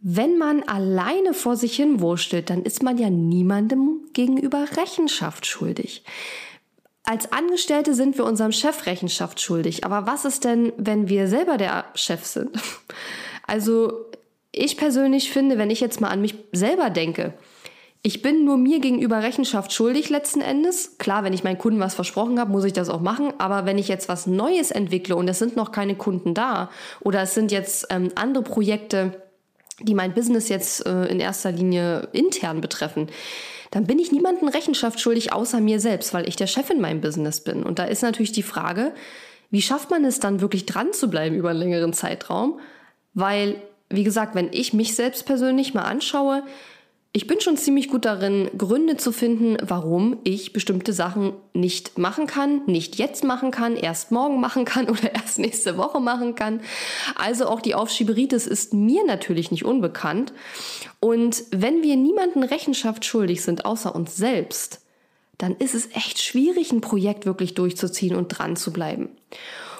wenn 0.00 0.36
man 0.36 0.62
alleine 0.64 1.32
vor 1.32 1.56
sich 1.56 1.76
hin 1.76 2.00
wurstelt, 2.00 2.50
dann 2.50 2.62
ist 2.62 2.82
man 2.82 2.98
ja 2.98 3.08
niemandem 3.08 4.02
gegenüber 4.12 4.66
Rechenschaft 4.76 5.46
schuldig. 5.46 6.04
Als 7.04 7.32
Angestellte 7.32 7.94
sind 7.94 8.18
wir 8.18 8.24
unserem 8.24 8.52
Chef 8.52 8.84
Rechenschaft 8.84 9.40
schuldig. 9.40 9.84
Aber 9.84 10.06
was 10.06 10.26
ist 10.26 10.44
denn, 10.44 10.72
wenn 10.76 11.08
wir 11.08 11.28
selber 11.28 11.56
der 11.56 11.86
Chef 11.94 12.24
sind? 12.24 12.50
Also 13.46 14.06
ich 14.52 14.78
persönlich 14.78 15.30
finde, 15.30 15.58
wenn 15.58 15.68
ich 15.68 15.78
jetzt 15.78 16.00
mal 16.00 16.08
an 16.08 16.22
mich 16.22 16.34
selber 16.52 16.88
denke, 16.88 17.34
ich 18.06 18.20
bin 18.20 18.44
nur 18.44 18.58
mir 18.58 18.80
gegenüber 18.80 19.22
Rechenschaft 19.22 19.72
schuldig 19.72 20.10
letzten 20.10 20.42
Endes. 20.42 20.98
Klar, 20.98 21.24
wenn 21.24 21.32
ich 21.32 21.42
meinen 21.42 21.56
Kunden 21.56 21.80
was 21.80 21.94
versprochen 21.94 22.38
habe, 22.38 22.52
muss 22.52 22.64
ich 22.64 22.74
das 22.74 22.90
auch 22.90 23.00
machen. 23.00 23.32
Aber 23.38 23.64
wenn 23.64 23.78
ich 23.78 23.88
jetzt 23.88 24.10
was 24.10 24.26
Neues 24.26 24.70
entwickle 24.70 25.16
und 25.16 25.26
es 25.26 25.38
sind 25.38 25.56
noch 25.56 25.72
keine 25.72 25.94
Kunden 25.94 26.34
da 26.34 26.70
oder 27.00 27.22
es 27.22 27.32
sind 27.32 27.50
jetzt 27.50 27.86
ähm, 27.88 28.10
andere 28.14 28.44
Projekte, 28.44 29.22
die 29.80 29.94
mein 29.94 30.12
Business 30.12 30.50
jetzt 30.50 30.84
äh, 30.84 31.06
in 31.06 31.18
erster 31.18 31.50
Linie 31.50 32.08
intern 32.12 32.60
betreffen, 32.60 33.08
dann 33.70 33.86
bin 33.86 33.98
ich 33.98 34.12
niemandem 34.12 34.48
Rechenschaft 34.48 35.00
schuldig 35.00 35.32
außer 35.32 35.60
mir 35.60 35.80
selbst, 35.80 36.12
weil 36.12 36.28
ich 36.28 36.36
der 36.36 36.46
Chef 36.46 36.68
in 36.68 36.82
meinem 36.82 37.00
Business 37.00 37.40
bin. 37.42 37.62
Und 37.62 37.78
da 37.78 37.84
ist 37.84 38.02
natürlich 38.02 38.32
die 38.32 38.42
Frage, 38.42 38.92
wie 39.50 39.62
schafft 39.62 39.90
man 39.90 40.04
es 40.04 40.20
dann 40.20 40.42
wirklich 40.42 40.66
dran 40.66 40.92
zu 40.92 41.08
bleiben 41.08 41.36
über 41.36 41.50
einen 41.50 41.58
längeren 41.58 41.94
Zeitraum? 41.94 42.60
Weil, 43.14 43.56
wie 43.88 44.04
gesagt, 44.04 44.34
wenn 44.34 44.52
ich 44.52 44.74
mich 44.74 44.94
selbst 44.94 45.24
persönlich 45.24 45.72
mal 45.72 45.84
anschaue, 45.84 46.42
ich 47.16 47.28
bin 47.28 47.40
schon 47.40 47.56
ziemlich 47.56 47.88
gut 47.88 48.06
darin, 48.06 48.50
Gründe 48.58 48.96
zu 48.96 49.12
finden, 49.12 49.56
warum 49.62 50.18
ich 50.24 50.52
bestimmte 50.52 50.92
Sachen 50.92 51.32
nicht 51.52 51.96
machen 51.96 52.26
kann, 52.26 52.62
nicht 52.66 52.96
jetzt 52.96 53.22
machen 53.22 53.52
kann, 53.52 53.76
erst 53.76 54.10
morgen 54.10 54.40
machen 54.40 54.64
kann 54.64 54.88
oder 54.90 55.14
erst 55.14 55.38
nächste 55.38 55.78
Woche 55.78 56.00
machen 56.00 56.34
kann. 56.34 56.60
Also 57.14 57.46
auch 57.46 57.60
die 57.60 57.76
Aufschieberitis 57.76 58.48
ist 58.48 58.74
mir 58.74 59.06
natürlich 59.06 59.52
nicht 59.52 59.64
unbekannt. 59.64 60.32
Und 60.98 61.44
wenn 61.52 61.84
wir 61.84 61.94
niemanden 61.94 62.42
Rechenschaft 62.42 63.04
schuldig 63.04 63.42
sind, 63.42 63.64
außer 63.64 63.94
uns 63.94 64.16
selbst, 64.16 64.80
dann 65.38 65.54
ist 65.54 65.76
es 65.76 65.90
echt 65.94 66.20
schwierig, 66.20 66.72
ein 66.72 66.80
Projekt 66.80 67.26
wirklich 67.26 67.54
durchzuziehen 67.54 68.16
und 68.16 68.26
dran 68.26 68.56
zu 68.56 68.72
bleiben. 68.72 69.08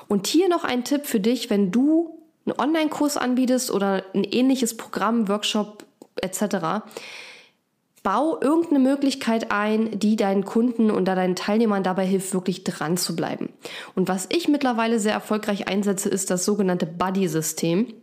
Und 0.06 0.28
hier 0.28 0.48
noch 0.48 0.62
ein 0.62 0.84
Tipp 0.84 1.04
für 1.04 1.20
dich, 1.20 1.50
wenn 1.50 1.72
du 1.72 2.16
einen 2.46 2.60
Online-Kurs 2.60 3.16
anbietest 3.16 3.72
oder 3.72 4.04
ein 4.14 4.22
ähnliches 4.22 4.76
Programm, 4.76 5.28
Workshop 5.28 5.84
etc 6.22 6.82
bau 8.04 8.38
irgendeine 8.40 8.80
Möglichkeit 8.80 9.50
ein, 9.50 9.98
die 9.98 10.14
deinen 10.14 10.44
Kunden 10.44 10.92
und 10.92 11.06
deinen 11.06 11.34
Teilnehmern 11.34 11.82
dabei 11.82 12.04
hilft, 12.06 12.34
wirklich 12.34 12.62
dran 12.62 12.96
zu 12.96 13.16
bleiben. 13.16 13.48
Und 13.96 14.08
was 14.08 14.28
ich 14.30 14.46
mittlerweile 14.46 15.00
sehr 15.00 15.14
erfolgreich 15.14 15.66
einsetze, 15.68 16.10
ist 16.10 16.30
das 16.30 16.44
sogenannte 16.44 16.86
Buddy-System. 16.86 17.94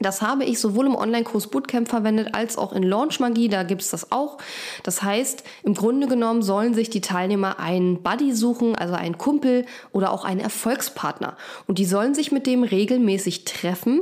Das 0.00 0.22
habe 0.22 0.42
ich 0.44 0.58
sowohl 0.58 0.86
im 0.86 0.96
Online-Kurs 0.96 1.46
Bootcamp 1.46 1.88
verwendet 1.88 2.30
als 2.32 2.58
auch 2.58 2.72
in 2.72 2.82
Launch 2.82 3.20
Magie, 3.20 3.48
da 3.48 3.62
gibt's 3.62 3.90
das 3.90 4.10
auch. 4.10 4.38
Das 4.82 5.04
heißt, 5.04 5.44
im 5.62 5.74
Grunde 5.74 6.08
genommen 6.08 6.42
sollen 6.42 6.74
sich 6.74 6.90
die 6.90 7.00
Teilnehmer 7.00 7.60
einen 7.60 8.02
Buddy 8.02 8.32
suchen, 8.32 8.74
also 8.74 8.94
einen 8.94 9.18
Kumpel 9.18 9.66
oder 9.92 10.10
auch 10.10 10.24
einen 10.24 10.40
Erfolgspartner. 10.40 11.36
Und 11.68 11.78
die 11.78 11.84
sollen 11.84 12.12
sich 12.12 12.32
mit 12.32 12.48
dem 12.48 12.64
regelmäßig 12.64 13.44
treffen. 13.44 14.00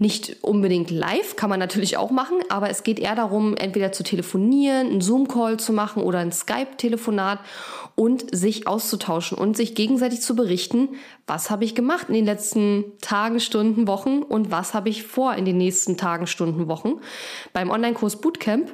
Nicht 0.00 0.38
unbedingt 0.42 0.90
live, 0.90 1.36
kann 1.36 1.50
man 1.50 1.60
natürlich 1.60 1.96
auch 1.96 2.10
machen, 2.10 2.38
aber 2.48 2.68
es 2.68 2.82
geht 2.82 2.98
eher 2.98 3.14
darum, 3.14 3.56
entweder 3.56 3.92
zu 3.92 4.02
telefonieren, 4.02 4.88
einen 4.88 5.00
Zoom-Call 5.00 5.58
zu 5.58 5.72
machen 5.72 6.02
oder 6.02 6.18
ein 6.18 6.32
Skype-Telefonat 6.32 7.38
und 7.98 8.32
sich 8.32 8.68
auszutauschen 8.68 9.36
und 9.36 9.56
sich 9.56 9.74
gegenseitig 9.74 10.20
zu 10.20 10.36
berichten, 10.36 10.90
was 11.26 11.50
habe 11.50 11.64
ich 11.64 11.74
gemacht 11.74 12.06
in 12.06 12.14
den 12.14 12.26
letzten 12.26 12.84
Tagen, 13.00 13.40
Stunden, 13.40 13.88
Wochen 13.88 14.22
und 14.22 14.52
was 14.52 14.72
habe 14.72 14.88
ich 14.88 15.02
vor 15.02 15.34
in 15.34 15.44
den 15.44 15.58
nächsten 15.58 15.96
Tagen, 15.96 16.28
Stunden, 16.28 16.68
Wochen. 16.68 17.00
Beim 17.52 17.70
Online-Kurs 17.70 18.20
Bootcamp 18.20 18.72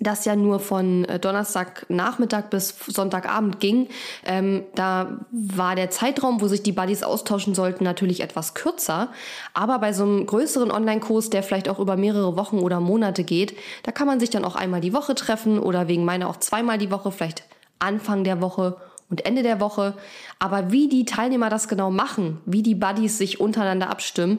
das 0.00 0.24
ja 0.24 0.36
nur 0.36 0.60
von 0.60 1.04
äh, 1.06 1.18
Donnerstagnachmittag 1.18 2.50
bis 2.50 2.72
Sonntagabend 2.86 3.58
ging, 3.58 3.88
ähm, 4.24 4.62
da 4.76 5.18
war 5.32 5.74
der 5.74 5.90
Zeitraum, 5.90 6.40
wo 6.40 6.46
sich 6.46 6.62
die 6.62 6.70
Buddies 6.70 7.02
austauschen 7.02 7.56
sollten, 7.56 7.82
natürlich 7.82 8.20
etwas 8.20 8.54
kürzer. 8.54 9.08
Aber 9.54 9.80
bei 9.80 9.92
so 9.92 10.04
einem 10.04 10.24
größeren 10.24 10.70
Online-Kurs, 10.70 11.30
der 11.30 11.42
vielleicht 11.42 11.68
auch 11.68 11.80
über 11.80 11.96
mehrere 11.96 12.36
Wochen 12.36 12.60
oder 12.60 12.78
Monate 12.78 13.24
geht, 13.24 13.56
da 13.82 13.90
kann 13.90 14.06
man 14.06 14.20
sich 14.20 14.30
dann 14.30 14.44
auch 14.44 14.54
einmal 14.54 14.80
die 14.80 14.92
Woche 14.92 15.16
treffen 15.16 15.58
oder 15.58 15.88
wegen 15.88 16.04
meiner 16.04 16.28
auch 16.28 16.36
zweimal 16.36 16.78
die 16.78 16.92
Woche, 16.92 17.10
vielleicht 17.10 17.42
Anfang 17.78 18.24
der 18.24 18.40
Woche 18.40 18.76
und 19.10 19.24
Ende 19.24 19.42
der 19.42 19.60
Woche. 19.60 19.94
Aber 20.38 20.70
wie 20.72 20.88
die 20.88 21.04
Teilnehmer 21.04 21.50
das 21.50 21.68
genau 21.68 21.90
machen, 21.90 22.40
wie 22.46 22.62
die 22.62 22.74
Buddies 22.74 23.18
sich 23.18 23.40
untereinander 23.40 23.90
abstimmen, 23.90 24.38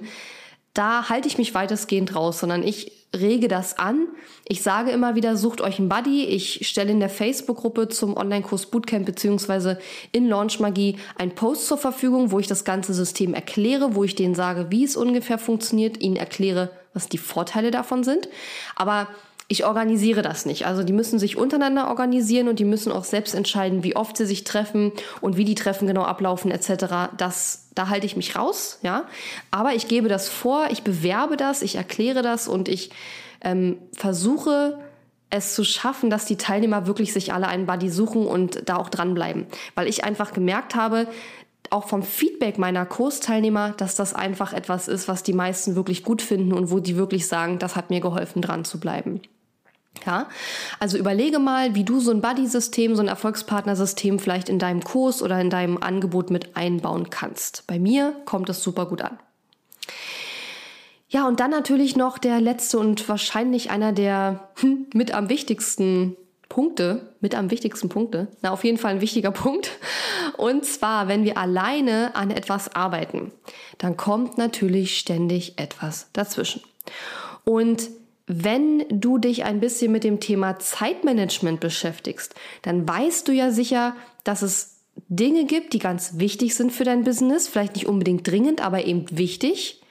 da 0.73 1.09
halte 1.09 1.27
ich 1.27 1.37
mich 1.37 1.53
weitestgehend 1.53 2.15
raus, 2.15 2.39
sondern 2.39 2.63
ich 2.63 2.91
rege 3.15 3.47
das 3.47 3.79
an. 3.79 4.07
Ich 4.47 4.61
sage 4.61 4.91
immer 4.91 5.15
wieder, 5.15 5.35
sucht 5.35 5.61
euch 5.61 5.79
einen 5.79 5.89
Buddy. 5.89 6.25
Ich 6.25 6.67
stelle 6.67 6.91
in 6.91 6.99
der 6.99 7.09
Facebook-Gruppe 7.09 7.87
zum 7.89 8.15
Online-Kurs 8.15 8.67
Bootcamp 8.67 9.05
beziehungsweise 9.05 9.79
in 10.11 10.27
Launch 10.27 10.59
Magie 10.59 10.97
einen 11.17 11.33
Post 11.33 11.67
zur 11.67 11.79
Verfügung, 11.79 12.31
wo 12.31 12.39
ich 12.39 12.47
das 12.47 12.65
ganze 12.65 12.93
System 12.93 13.33
erkläre, 13.33 13.95
wo 13.95 14.03
ich 14.03 14.15
denen 14.15 14.35
sage, 14.35 14.67
wie 14.69 14.83
es 14.83 14.95
ungefähr 14.95 15.39
funktioniert, 15.39 15.99
ihnen 15.99 16.17
erkläre, 16.17 16.69
was 16.93 17.09
die 17.09 17.17
Vorteile 17.17 17.71
davon 17.71 18.03
sind. 18.03 18.29
Aber 18.75 19.07
ich 19.51 19.65
organisiere 19.65 20.21
das 20.21 20.45
nicht. 20.45 20.67
Also 20.67 20.83
die 20.83 20.93
müssen 20.93 21.17
sich 21.17 21.35
untereinander 21.35 21.87
organisieren 21.87 22.47
und 22.47 22.59
die 22.59 22.65
müssen 22.65 22.91
auch 22.91 23.03
selbst 23.03 23.33
entscheiden, 23.33 23.83
wie 23.83 23.95
oft 23.95 24.15
sie 24.15 24.27
sich 24.27 24.43
treffen 24.43 24.91
und 25.21 25.37
wie 25.37 25.43
die 25.43 25.55
Treffen 25.55 25.87
genau 25.87 26.03
ablaufen 26.03 26.51
etc. 26.51 27.15
Das, 27.17 27.67
da 27.73 27.89
halte 27.89 28.05
ich 28.05 28.15
mich 28.15 28.35
raus, 28.35 28.77
ja. 28.83 29.05
Aber 29.49 29.73
ich 29.73 29.87
gebe 29.87 30.07
das 30.07 30.29
vor, 30.29 30.67
ich 30.69 30.83
bewerbe 30.83 31.35
das, 31.35 31.63
ich 31.63 31.75
erkläre 31.75 32.21
das 32.21 32.47
und 32.47 32.69
ich 32.69 32.91
ähm, 33.41 33.79
versuche 33.91 34.77
es 35.31 35.55
zu 35.55 35.63
schaffen, 35.63 36.11
dass 36.11 36.25
die 36.25 36.37
Teilnehmer 36.37 36.85
wirklich 36.85 37.11
sich 37.11 37.33
alle 37.33 37.47
einen 37.47 37.65
Buddy 37.65 37.89
suchen 37.89 38.27
und 38.27 38.69
da 38.69 38.77
auch 38.77 38.89
dranbleiben. 38.89 39.47
Weil 39.73 39.87
ich 39.87 40.03
einfach 40.03 40.31
gemerkt 40.31 40.75
habe, 40.75 41.07
auch 41.71 41.87
vom 41.87 42.03
Feedback 42.03 42.59
meiner 42.59 42.85
Kursteilnehmer, 42.85 43.73
dass 43.77 43.95
das 43.95 44.13
einfach 44.13 44.53
etwas 44.53 44.87
ist, 44.87 45.07
was 45.07 45.23
die 45.23 45.33
meisten 45.33 45.75
wirklich 45.75 46.03
gut 46.03 46.21
finden 46.21 46.53
und 46.53 46.69
wo 46.69 46.79
die 46.79 46.97
wirklich 46.97 47.27
sagen, 47.27 47.57
das 47.57 47.75
hat 47.75 47.89
mir 47.89 47.99
geholfen, 47.99 48.43
dran 48.43 48.63
zu 48.63 48.79
bleiben. 48.79 49.21
Ja, 50.05 50.29
also 50.79 50.97
überlege 50.97 51.39
mal, 51.39 51.75
wie 51.75 51.83
du 51.83 51.99
so 51.99 52.11
ein 52.11 52.21
Buddy-System, 52.21 52.95
so 52.95 53.01
ein 53.01 53.07
Erfolgspartnersystem 53.07 54.19
vielleicht 54.19 54.47
in 54.47 54.59
deinem 54.59 54.83
Kurs 54.83 55.21
oder 55.21 55.39
in 55.41 55.49
deinem 55.49 55.77
Angebot 55.77 56.29
mit 56.29 56.55
einbauen 56.55 57.09
kannst. 57.09 57.65
Bei 57.67 57.79
mir 57.79 58.13
kommt 58.25 58.49
es 58.49 58.63
super 58.63 58.85
gut 58.85 59.01
an. 59.01 59.19
Ja, 61.09 61.27
und 61.27 61.39
dann 61.39 61.49
natürlich 61.49 61.95
noch 61.95 62.19
der 62.19 62.39
letzte 62.39 62.77
und 62.77 63.09
wahrscheinlich 63.09 63.71
einer 63.71 63.91
der 63.91 64.49
hm, 64.59 64.85
mit 64.93 65.11
am 65.11 65.27
wichtigsten 65.27 66.15
Punkte, 66.49 67.13
mit 67.19 67.35
am 67.35 67.49
wichtigsten 67.51 67.89
Punkte, 67.89 68.27
na 68.41 68.51
auf 68.51 68.63
jeden 68.63 68.77
Fall 68.77 68.95
ein 68.95 69.01
wichtiger 69.01 69.31
Punkt. 69.31 69.71
Und 70.37 70.65
zwar, 70.65 71.07
wenn 71.07 71.23
wir 71.23 71.37
alleine 71.37 72.15
an 72.15 72.29
etwas 72.31 72.75
arbeiten, 72.75 73.31
dann 73.79 73.97
kommt 73.97 74.37
natürlich 74.37 74.99
ständig 74.99 75.57
etwas 75.57 76.09
dazwischen. 76.13 76.61
Und 77.43 77.89
wenn 78.31 78.85
du 78.89 79.17
dich 79.17 79.43
ein 79.43 79.59
bisschen 79.59 79.91
mit 79.91 80.03
dem 80.03 80.19
Thema 80.19 80.59
Zeitmanagement 80.59 81.59
beschäftigst, 81.59 82.35
dann 82.61 82.87
weißt 82.87 83.27
du 83.27 83.31
ja 83.31 83.49
sicher, 83.49 83.95
dass 84.23 84.43
es 84.43 84.77
Dinge 85.07 85.45
gibt, 85.45 85.73
die 85.73 85.79
ganz 85.79 86.19
wichtig 86.19 86.53
sind 86.53 86.71
für 86.71 86.83
dein 86.83 87.03
Business, 87.03 87.47
vielleicht 87.47 87.73
nicht 87.73 87.87
unbedingt 87.87 88.27
dringend, 88.27 88.63
aber 88.63 88.85
eben 88.85 89.05
wichtig. 89.09 89.81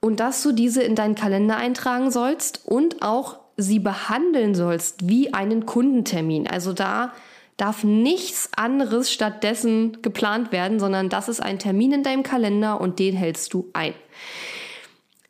Und 0.00 0.18
dass 0.18 0.42
du 0.42 0.50
diese 0.50 0.82
in 0.82 0.96
deinen 0.96 1.14
Kalender 1.14 1.58
eintragen 1.58 2.10
sollst 2.10 2.66
und 2.66 3.02
auch 3.02 3.38
sie 3.56 3.78
behandeln 3.78 4.56
sollst 4.56 5.08
wie 5.08 5.32
einen 5.32 5.64
Kundentermin. 5.64 6.48
Also 6.48 6.72
da 6.72 7.12
darf 7.56 7.84
nichts 7.84 8.50
anderes 8.56 9.12
stattdessen 9.12 10.02
geplant 10.02 10.50
werden, 10.50 10.80
sondern 10.80 11.08
das 11.08 11.28
ist 11.28 11.40
ein 11.40 11.60
Termin 11.60 11.92
in 11.92 12.02
deinem 12.02 12.24
Kalender 12.24 12.80
und 12.80 12.98
den 12.98 13.14
hältst 13.14 13.54
du 13.54 13.70
ein. 13.74 13.94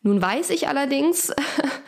Nun 0.06 0.22
weiß 0.22 0.50
ich 0.50 0.68
allerdings, 0.68 1.32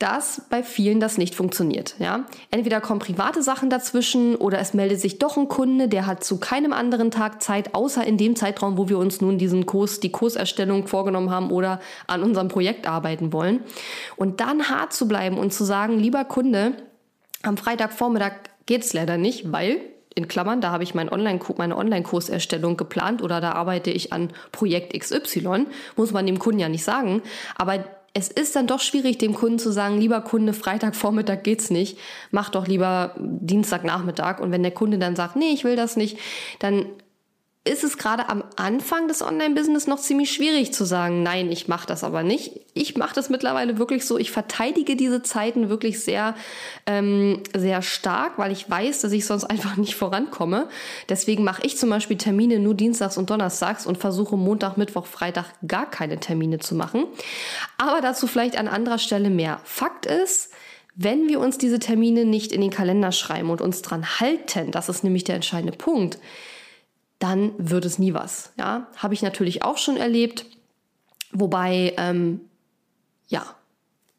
dass 0.00 0.42
bei 0.48 0.62
vielen 0.62 0.98
das 0.98 1.18
nicht 1.18 1.34
funktioniert. 1.34 1.94
Ja? 1.98 2.24
Entweder 2.50 2.80
kommen 2.80 3.00
private 3.00 3.42
Sachen 3.42 3.68
dazwischen 3.68 4.34
oder 4.34 4.58
es 4.58 4.72
meldet 4.72 4.98
sich 4.98 5.18
doch 5.18 5.36
ein 5.36 5.46
Kunde, 5.46 5.88
der 5.88 6.06
hat 6.06 6.24
zu 6.24 6.40
keinem 6.40 6.72
anderen 6.72 7.10
Tag 7.10 7.42
Zeit, 7.42 7.74
außer 7.74 8.04
in 8.04 8.16
dem 8.16 8.34
Zeitraum, 8.34 8.78
wo 8.78 8.88
wir 8.88 8.96
uns 8.96 9.20
nun 9.20 9.36
diesen 9.36 9.66
Kurs, 9.66 10.00
die 10.00 10.10
Kurserstellung 10.10 10.86
vorgenommen 10.86 11.30
haben 11.30 11.50
oder 11.50 11.80
an 12.06 12.22
unserem 12.22 12.48
Projekt 12.48 12.88
arbeiten 12.88 13.34
wollen. 13.34 13.60
Und 14.16 14.40
dann 14.40 14.70
hart 14.70 14.94
zu 14.94 15.06
bleiben 15.06 15.36
und 15.38 15.52
zu 15.52 15.64
sagen, 15.64 15.98
lieber 15.98 16.24
Kunde, 16.24 16.72
am 17.42 17.58
Freitagvormittag 17.58 18.32
geht 18.64 18.82
es 18.82 18.94
leider 18.94 19.18
nicht, 19.18 19.52
weil 19.52 19.82
in 20.14 20.28
Klammern, 20.28 20.62
da 20.62 20.70
habe 20.70 20.82
ich 20.82 20.94
mein 20.94 21.10
Online 21.10 21.40
meine 21.58 21.76
Online-Kurserstellung 21.76 22.76
geplant 22.76 23.22
oder 23.22 23.40
da 23.40 23.52
arbeite 23.52 23.90
ich 23.90 24.12
an 24.14 24.32
Projekt 24.50 24.98
XY, 24.98 25.66
muss 25.96 26.12
man 26.12 26.26
dem 26.26 26.38
Kunden 26.38 26.58
ja 26.58 26.68
nicht 26.68 26.84
sagen. 26.84 27.22
Aber 27.56 27.84
es 28.12 28.28
ist 28.28 28.56
dann 28.56 28.66
doch 28.66 28.80
schwierig, 28.80 29.18
dem 29.18 29.34
Kunden 29.34 29.58
zu 29.58 29.70
sagen, 29.70 29.98
lieber 29.98 30.20
Kunde, 30.20 30.52
Freitagvormittag 30.52 31.42
geht's 31.42 31.70
nicht, 31.70 31.98
mach 32.30 32.50
doch 32.50 32.66
lieber 32.66 33.14
Dienstagnachmittag. 33.18 34.40
Und 34.40 34.50
wenn 34.50 34.62
der 34.62 34.72
Kunde 34.72 34.98
dann 34.98 35.16
sagt, 35.16 35.36
nee, 35.36 35.50
ich 35.52 35.64
will 35.64 35.76
das 35.76 35.96
nicht, 35.96 36.18
dann 36.58 36.86
ist 37.70 37.84
es 37.84 37.98
gerade 37.98 38.28
am 38.28 38.42
Anfang 38.56 39.06
des 39.06 39.22
Online-Business 39.22 39.86
noch 39.86 40.00
ziemlich 40.00 40.32
schwierig 40.32 40.72
zu 40.72 40.84
sagen, 40.84 41.22
nein, 41.22 41.52
ich 41.52 41.68
mache 41.68 41.86
das 41.86 42.02
aber 42.02 42.24
nicht. 42.24 42.60
Ich 42.74 42.96
mache 42.96 43.14
das 43.14 43.30
mittlerweile 43.30 43.78
wirklich 43.78 44.04
so, 44.04 44.18
ich 44.18 44.32
verteidige 44.32 44.96
diese 44.96 45.22
Zeiten 45.22 45.68
wirklich 45.68 46.00
sehr, 46.00 46.34
ähm, 46.86 47.44
sehr 47.56 47.80
stark, 47.82 48.38
weil 48.38 48.50
ich 48.50 48.68
weiß, 48.68 49.02
dass 49.02 49.12
ich 49.12 49.24
sonst 49.24 49.44
einfach 49.50 49.76
nicht 49.76 49.94
vorankomme. 49.94 50.68
Deswegen 51.08 51.44
mache 51.44 51.62
ich 51.64 51.78
zum 51.78 51.90
Beispiel 51.90 52.16
Termine 52.16 52.58
nur 52.58 52.74
Dienstags 52.74 53.16
und 53.16 53.30
Donnerstags 53.30 53.86
und 53.86 53.98
versuche 53.98 54.36
Montag, 54.36 54.76
Mittwoch, 54.76 55.06
Freitag 55.06 55.46
gar 55.64 55.88
keine 55.88 56.18
Termine 56.18 56.58
zu 56.58 56.74
machen. 56.74 57.04
Aber 57.78 58.00
dazu 58.00 58.26
vielleicht 58.26 58.58
an 58.58 58.66
anderer 58.66 58.98
Stelle 58.98 59.30
mehr. 59.30 59.60
Fakt 59.62 60.06
ist, 60.06 60.50
wenn 60.96 61.28
wir 61.28 61.38
uns 61.38 61.56
diese 61.56 61.78
Termine 61.78 62.24
nicht 62.24 62.50
in 62.50 62.62
den 62.62 62.70
Kalender 62.70 63.12
schreiben 63.12 63.48
und 63.48 63.60
uns 63.60 63.80
dran 63.80 64.18
halten, 64.18 64.72
das 64.72 64.88
ist 64.88 65.04
nämlich 65.04 65.22
der 65.22 65.36
entscheidende 65.36 65.76
Punkt, 65.76 66.18
dann 67.20 67.52
wird 67.58 67.84
es 67.84 68.00
nie 68.00 68.12
was. 68.12 68.52
Ja, 68.58 68.88
habe 68.96 69.14
ich 69.14 69.22
natürlich 69.22 69.62
auch 69.62 69.78
schon 69.78 69.96
erlebt. 69.96 70.46
Wobei, 71.32 71.94
ähm, 71.96 72.40
ja, 73.28 73.44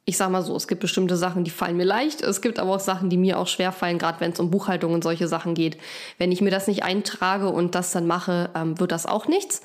ich 0.05 0.17
sag 0.17 0.29
mal 0.29 0.41
so, 0.41 0.55
es 0.55 0.67
gibt 0.67 0.81
bestimmte 0.81 1.15
Sachen, 1.15 1.43
die 1.43 1.51
fallen 1.51 1.77
mir 1.77 1.85
leicht. 1.85 2.21
Es 2.21 2.41
gibt 2.41 2.59
aber 2.59 2.75
auch 2.75 2.79
Sachen, 2.79 3.09
die 3.09 3.17
mir 3.17 3.37
auch 3.37 3.47
schwer 3.47 3.71
fallen, 3.71 3.97
gerade 3.97 4.19
wenn 4.19 4.31
es 4.31 4.39
um 4.39 4.49
Buchhaltung 4.49 4.93
und 4.93 5.03
solche 5.03 5.27
Sachen 5.27 5.53
geht. 5.53 5.77
Wenn 6.17 6.31
ich 6.31 6.41
mir 6.41 6.51
das 6.51 6.67
nicht 6.67 6.83
eintrage 6.83 7.49
und 7.49 7.75
das 7.75 7.91
dann 7.91 8.07
mache, 8.07 8.49
ähm, 8.55 8.79
wird 8.79 8.91
das 8.91 9.05
auch 9.05 9.27
nichts. 9.27 9.61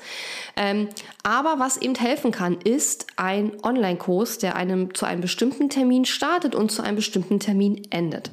Ähm, 0.55 0.89
aber 1.23 1.55
was 1.59 1.77
eben 1.77 1.95
helfen 1.95 2.31
kann, 2.31 2.57
ist 2.61 3.07
ein 3.17 3.51
Online-Kurs, 3.63 4.37
der 4.37 4.55
einem 4.55 4.93
zu 4.93 5.05
einem 5.05 5.21
bestimmten 5.21 5.69
Termin 5.69 6.05
startet 6.05 6.55
und 6.55 6.71
zu 6.71 6.81
einem 6.81 6.95
bestimmten 6.95 7.39
Termin 7.39 7.87
endet. 7.89 8.31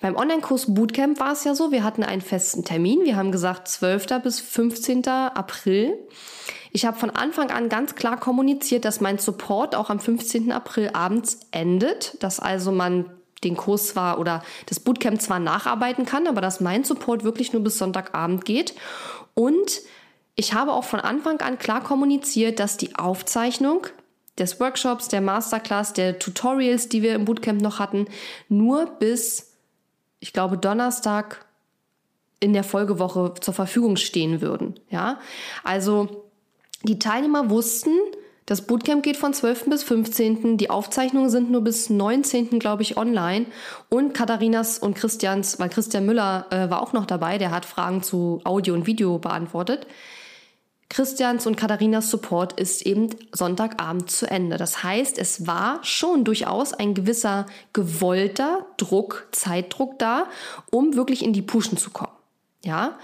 Beim 0.00 0.16
Online-Kurs 0.16 0.74
Bootcamp 0.74 1.20
war 1.20 1.32
es 1.32 1.44
ja 1.44 1.54
so, 1.54 1.72
wir 1.72 1.84
hatten 1.84 2.02
einen 2.02 2.22
festen 2.22 2.64
Termin. 2.64 3.04
Wir 3.04 3.16
haben 3.16 3.32
gesagt 3.32 3.68
12. 3.68 4.06
bis 4.22 4.40
15. 4.40 5.06
April. 5.08 5.98
Ich 6.72 6.84
habe 6.86 6.98
von 6.98 7.10
Anfang 7.10 7.50
an 7.50 7.68
ganz 7.68 7.94
klar 7.94 8.18
kommuniziert, 8.18 8.84
dass 8.84 9.00
mein 9.00 9.18
Support 9.18 9.74
auch 9.74 9.90
am 9.90 9.98
15. 9.98 10.52
April 10.52 10.90
abends 10.92 11.40
endet, 11.50 12.16
dass 12.22 12.38
also 12.38 12.70
man 12.70 13.10
den 13.42 13.56
Kurs 13.56 13.88
zwar 13.88 14.18
oder 14.18 14.42
das 14.66 14.80
Bootcamp 14.80 15.20
zwar 15.20 15.38
nacharbeiten 15.38 16.04
kann, 16.04 16.26
aber 16.26 16.40
dass 16.40 16.60
mein 16.60 16.84
Support 16.84 17.24
wirklich 17.24 17.52
nur 17.52 17.62
bis 17.62 17.78
Sonntagabend 17.78 18.44
geht. 18.44 18.74
Und 19.34 19.80
ich 20.36 20.54
habe 20.54 20.72
auch 20.72 20.84
von 20.84 21.00
Anfang 21.00 21.40
an 21.40 21.58
klar 21.58 21.82
kommuniziert, 21.82 22.60
dass 22.60 22.76
die 22.76 22.96
Aufzeichnung 22.96 23.86
des 24.40 24.58
Workshops, 24.58 25.08
der 25.08 25.20
Masterclass, 25.20 25.92
der 25.92 26.18
Tutorials, 26.18 26.88
die 26.88 27.02
wir 27.02 27.14
im 27.14 27.24
Bootcamp 27.24 27.60
noch 27.60 27.78
hatten, 27.78 28.06
nur 28.48 28.86
bis, 28.86 29.52
ich 30.18 30.32
glaube, 30.32 30.58
Donnerstag 30.58 31.44
in 32.40 32.54
der 32.54 32.64
Folgewoche 32.64 33.34
zur 33.40 33.54
Verfügung 33.54 33.96
stehen 33.96 34.40
würden. 34.40 34.80
Ja, 34.88 35.20
also 35.62 36.24
die 36.82 36.98
Teilnehmer 36.98 37.50
wussten, 37.50 37.92
das 38.46 38.62
Bootcamp 38.62 39.04
geht 39.04 39.16
von 39.16 39.32
12. 39.32 39.66
bis 39.66 39.84
15. 39.84 40.56
Die 40.56 40.70
Aufzeichnungen 40.70 41.30
sind 41.30 41.52
nur 41.52 41.60
bis 41.60 41.88
19. 41.88 42.58
glaube 42.58 42.82
ich 42.82 42.96
online. 42.96 43.46
Und 43.88 44.12
Katharinas 44.12 44.78
und 44.78 44.94
Christians, 44.94 45.60
weil 45.60 45.68
Christian 45.68 46.04
Müller 46.04 46.46
äh, 46.50 46.68
war 46.68 46.82
auch 46.82 46.92
noch 46.92 47.06
dabei, 47.06 47.38
der 47.38 47.52
hat 47.52 47.64
Fragen 47.64 48.02
zu 48.02 48.40
Audio 48.42 48.74
und 48.74 48.88
Video 48.88 49.18
beantwortet. 49.18 49.86
Christians 50.90 51.46
und 51.46 51.56
Katharinas 51.56 52.10
Support 52.10 52.60
ist 52.60 52.82
eben 52.82 53.10
Sonntagabend 53.32 54.10
zu 54.10 54.28
Ende. 54.28 54.56
Das 54.56 54.82
heißt, 54.82 55.18
es 55.18 55.46
war 55.46 55.78
schon 55.82 56.24
durchaus 56.24 56.74
ein 56.74 56.94
gewisser 56.94 57.46
gewollter 57.72 58.66
Druck, 58.76 59.28
Zeitdruck 59.30 60.00
da, 60.00 60.26
um 60.70 60.96
wirklich 60.96 61.24
in 61.24 61.32
die 61.32 61.42
Puschen 61.42 61.78
zu 61.78 61.90
kommen. 61.90 62.12
Ja, 62.62 62.98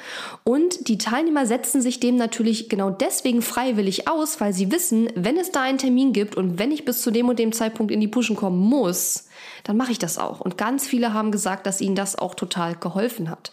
und 0.45 0.89
die 0.89 0.99
Teilnehmer 0.99 1.47
setzen 1.47 1.81
sich 1.81 1.99
dem 1.99 2.17
natürlich 2.17 2.69
genau 2.69 2.91
deswegen 2.91 3.41
freiwillig 3.41 4.07
aus, 4.07 4.39
weil 4.39 4.53
sie 4.53 4.71
wissen, 4.71 5.09
wenn 5.15 5.39
es 5.39 5.51
da 5.51 5.63
einen 5.63 5.79
Termin 5.79 6.13
gibt 6.13 6.37
und 6.37 6.59
wenn 6.59 6.73
ich 6.73 6.85
bis 6.85 7.01
zu 7.01 7.11
dem 7.11 7.31
und 7.31 7.39
dem 7.39 7.53
Zeitpunkt 7.53 7.91
in 7.91 8.01
die 8.01 8.09
Puschen 8.09 8.37
kommen 8.37 8.59
muss, 8.59 9.29
dann 9.65 9.79
mache 9.79 9.93
ich 9.93 9.99
das 9.99 10.19
auch. 10.19 10.41
Und 10.41 10.59
ganz 10.59 10.87
viele 10.87 11.15
haben 11.15 11.33
gesagt, 11.33 11.67
dass 11.67 11.81
ihnen 11.81 11.97
das 11.97 12.19
auch 12.19 12.35
total 12.35 12.75
geholfen 12.75 13.31
hat. 13.31 13.53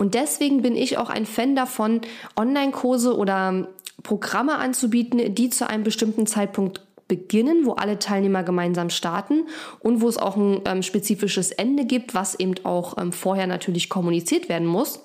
Und 0.00 0.14
deswegen 0.14 0.62
bin 0.62 0.76
ich 0.76 0.96
auch 0.96 1.10
ein 1.10 1.26
Fan 1.26 1.54
davon, 1.54 2.00
Online-Kurse 2.34 3.14
oder 3.14 3.68
Programme 4.02 4.56
anzubieten, 4.56 5.34
die 5.34 5.50
zu 5.50 5.68
einem 5.68 5.84
bestimmten 5.84 6.26
Zeitpunkt 6.26 6.80
beginnen, 7.06 7.66
wo 7.66 7.72
alle 7.72 7.98
Teilnehmer 7.98 8.42
gemeinsam 8.42 8.88
starten 8.88 9.46
und 9.80 10.00
wo 10.00 10.08
es 10.08 10.16
auch 10.16 10.36
ein 10.36 10.62
ähm, 10.64 10.82
spezifisches 10.82 11.50
Ende 11.50 11.84
gibt, 11.84 12.14
was 12.14 12.34
eben 12.34 12.54
auch 12.64 12.96
ähm, 12.96 13.12
vorher 13.12 13.46
natürlich 13.46 13.90
kommuniziert 13.90 14.48
werden 14.48 14.66
muss 14.66 15.00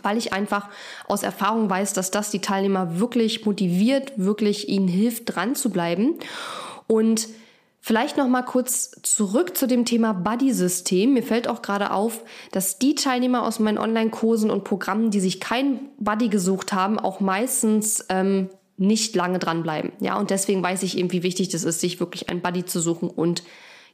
weil 0.00 0.16
ich 0.16 0.32
einfach 0.32 0.68
aus 1.08 1.24
Erfahrung 1.24 1.68
weiß, 1.68 1.92
dass 1.92 2.12
das 2.12 2.30
die 2.30 2.40
Teilnehmer 2.40 3.00
wirklich 3.00 3.44
motiviert, 3.44 4.12
wirklich 4.14 4.68
ihnen 4.68 4.86
hilft, 4.86 5.34
dran 5.34 5.56
zu 5.56 5.70
bleiben. 5.70 6.14
Und 6.86 7.26
Vielleicht 7.80 8.16
noch 8.16 8.28
mal 8.28 8.42
kurz 8.42 8.90
zurück 9.02 9.56
zu 9.56 9.66
dem 9.66 9.84
Thema 9.84 10.12
Buddy-System. 10.12 11.14
Mir 11.14 11.22
fällt 11.22 11.48
auch 11.48 11.62
gerade 11.62 11.92
auf, 11.92 12.22
dass 12.50 12.78
die 12.78 12.94
Teilnehmer 12.94 13.44
aus 13.44 13.60
meinen 13.60 13.78
Online-Kursen 13.78 14.50
und 14.50 14.64
Programmen, 14.64 15.10
die 15.10 15.20
sich 15.20 15.40
kein 15.40 15.80
Buddy 15.98 16.28
gesucht 16.28 16.72
haben, 16.72 16.98
auch 16.98 17.20
meistens 17.20 18.04
ähm, 18.08 18.50
nicht 18.76 19.14
lange 19.14 19.38
dranbleiben. 19.38 19.92
Ja, 20.00 20.18
und 20.18 20.30
deswegen 20.30 20.62
weiß 20.62 20.82
ich 20.82 20.98
eben, 20.98 21.12
wie 21.12 21.22
wichtig 21.22 21.48
das 21.48 21.64
ist, 21.64 21.80
sich 21.80 22.00
wirklich 22.00 22.28
ein 22.28 22.42
Buddy 22.42 22.64
zu 22.64 22.80
suchen 22.80 23.10
und 23.10 23.42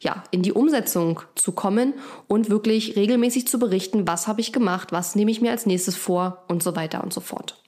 ja, 0.00 0.24
in 0.30 0.42
die 0.42 0.52
Umsetzung 0.52 1.20
zu 1.34 1.52
kommen 1.52 1.94
und 2.26 2.50
wirklich 2.50 2.96
regelmäßig 2.96 3.46
zu 3.46 3.58
berichten, 3.58 4.06
was 4.06 4.26
habe 4.26 4.40
ich 4.40 4.52
gemacht, 4.52 4.92
was 4.92 5.14
nehme 5.14 5.30
ich 5.30 5.40
mir 5.40 5.50
als 5.50 5.66
nächstes 5.66 5.96
vor 5.96 6.44
und 6.48 6.62
so 6.62 6.76
weiter 6.76 7.02
und 7.02 7.12
so 7.12 7.20
fort. 7.20 7.62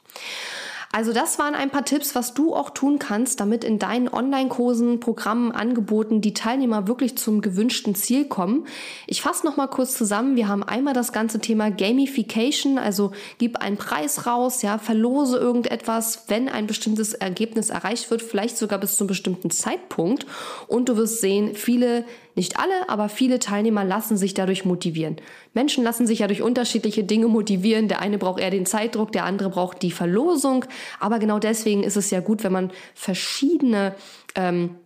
Also 0.92 1.12
das 1.12 1.38
waren 1.38 1.55
ein 1.55 1.70
paar 1.70 1.85
Tipps, 1.85 2.14
was 2.14 2.33
du 2.33 2.55
auch 2.55 2.70
tun 2.70 2.99
kannst, 2.99 3.40
damit 3.40 3.64
in 3.64 3.79
deinen 3.79 4.09
Online-Kursen, 4.09 5.01
Programmen, 5.01 5.53
Angeboten 5.53 6.20
die 6.20 6.33
Teilnehmer 6.33 6.88
wirklich 6.88 7.18
zum 7.18 7.42
gewünschten 7.42 7.94
Ziel 7.94 8.27
kommen. 8.27 8.66
Ich 9.07 9.20
fasse 9.20 9.44
noch 9.44 9.57
mal 9.57 9.66
kurz 9.66 9.96
zusammen. 9.96 10.37
Wir 10.37 10.49
haben 10.49 10.62
einmal 10.62 10.94
das 10.94 11.12
ganze 11.12 11.38
Thema 11.38 11.70
Gamification, 11.70 12.79
also 12.79 13.12
gib 13.38 13.59
einen 13.59 13.77
Preis 13.77 14.27
raus, 14.27 14.62
ja, 14.62 14.79
verlose 14.79 15.37
irgendetwas, 15.38 16.25
wenn 16.29 16.49
ein 16.49 16.66
bestimmtes 16.66 17.12
Ergebnis 17.12 17.70
erreicht 17.70 18.11
wird, 18.11 18.22
vielleicht 18.22 18.57
sogar 18.57 18.79
bis 18.79 18.96
zu 18.96 19.05
einem 19.05 19.09
bestimmten 19.09 19.51
Zeitpunkt. 19.51 20.27
Und 20.66 20.88
du 20.88 20.96
wirst 20.96 21.20
sehen, 21.20 21.55
viele 21.55 22.05
nicht 22.37 22.59
alle, 22.59 22.88
aber 22.88 23.09
viele 23.09 23.38
Teilnehmer 23.38 23.83
lassen 23.83 24.18
sich 24.18 24.35
dadurch 24.35 24.66
motivieren. 24.66 25.16
Menschen 25.55 25.83
lassen 25.83 26.07
sich 26.07 26.18
ja 26.18 26.27
durch 26.27 26.42
unterschiedliche 26.42 27.03
Dinge 27.03 27.29
motivieren. 27.29 27.88
Der 27.88 28.01
eine 28.01 28.18
braucht 28.18 28.40
eher 28.40 28.51
den 28.51 28.66
Zeitdruck, 28.66 29.11
der 29.11 29.25
andere 29.25 29.49
braucht 29.49 29.81
die 29.81 29.90
Verlosung. 29.90 30.66
Aber 31.01 31.18
genau 31.18 31.38
deswegen 31.38 31.83
ist 31.83 31.96
es 31.96 32.11
ja 32.11 32.20
gut, 32.20 32.44
wenn 32.44 32.53
man 32.53 32.72
verschiedene 32.94 33.94
ähm, 34.35 34.77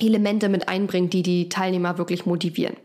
Elemente 0.00 0.48
mit 0.48 0.68
einbringt, 0.68 1.12
die 1.12 1.22
die 1.22 1.50
Teilnehmer 1.50 1.98
wirklich 1.98 2.24
motivieren. 2.24 2.76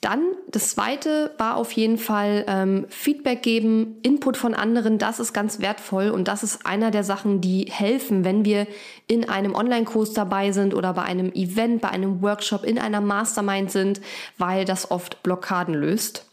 Dann 0.00 0.22
das 0.48 0.70
zweite 0.70 1.34
war 1.36 1.56
auf 1.56 1.72
jeden 1.72 1.98
Fall 1.98 2.44
ähm, 2.48 2.86
Feedback 2.88 3.42
geben, 3.42 3.98
Input 4.02 4.38
von 4.38 4.54
anderen. 4.54 4.96
Das 4.96 5.20
ist 5.20 5.34
ganz 5.34 5.60
wertvoll 5.60 6.08
und 6.08 6.26
das 6.26 6.42
ist 6.42 6.64
einer 6.64 6.90
der 6.90 7.04
Sachen, 7.04 7.42
die 7.42 7.66
helfen, 7.70 8.24
wenn 8.24 8.46
wir 8.46 8.66
in 9.06 9.28
einem 9.28 9.54
Online-Kurs 9.54 10.14
dabei 10.14 10.52
sind 10.52 10.72
oder 10.74 10.94
bei 10.94 11.02
einem 11.02 11.30
Event, 11.32 11.82
bei 11.82 11.90
einem 11.90 12.22
Workshop, 12.22 12.64
in 12.64 12.78
einer 12.78 13.02
Mastermind 13.02 13.70
sind, 13.70 14.00
weil 14.38 14.64
das 14.64 14.90
oft 14.90 15.22
Blockaden 15.22 15.74
löst. 15.74 16.26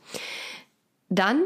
Dann 1.09 1.41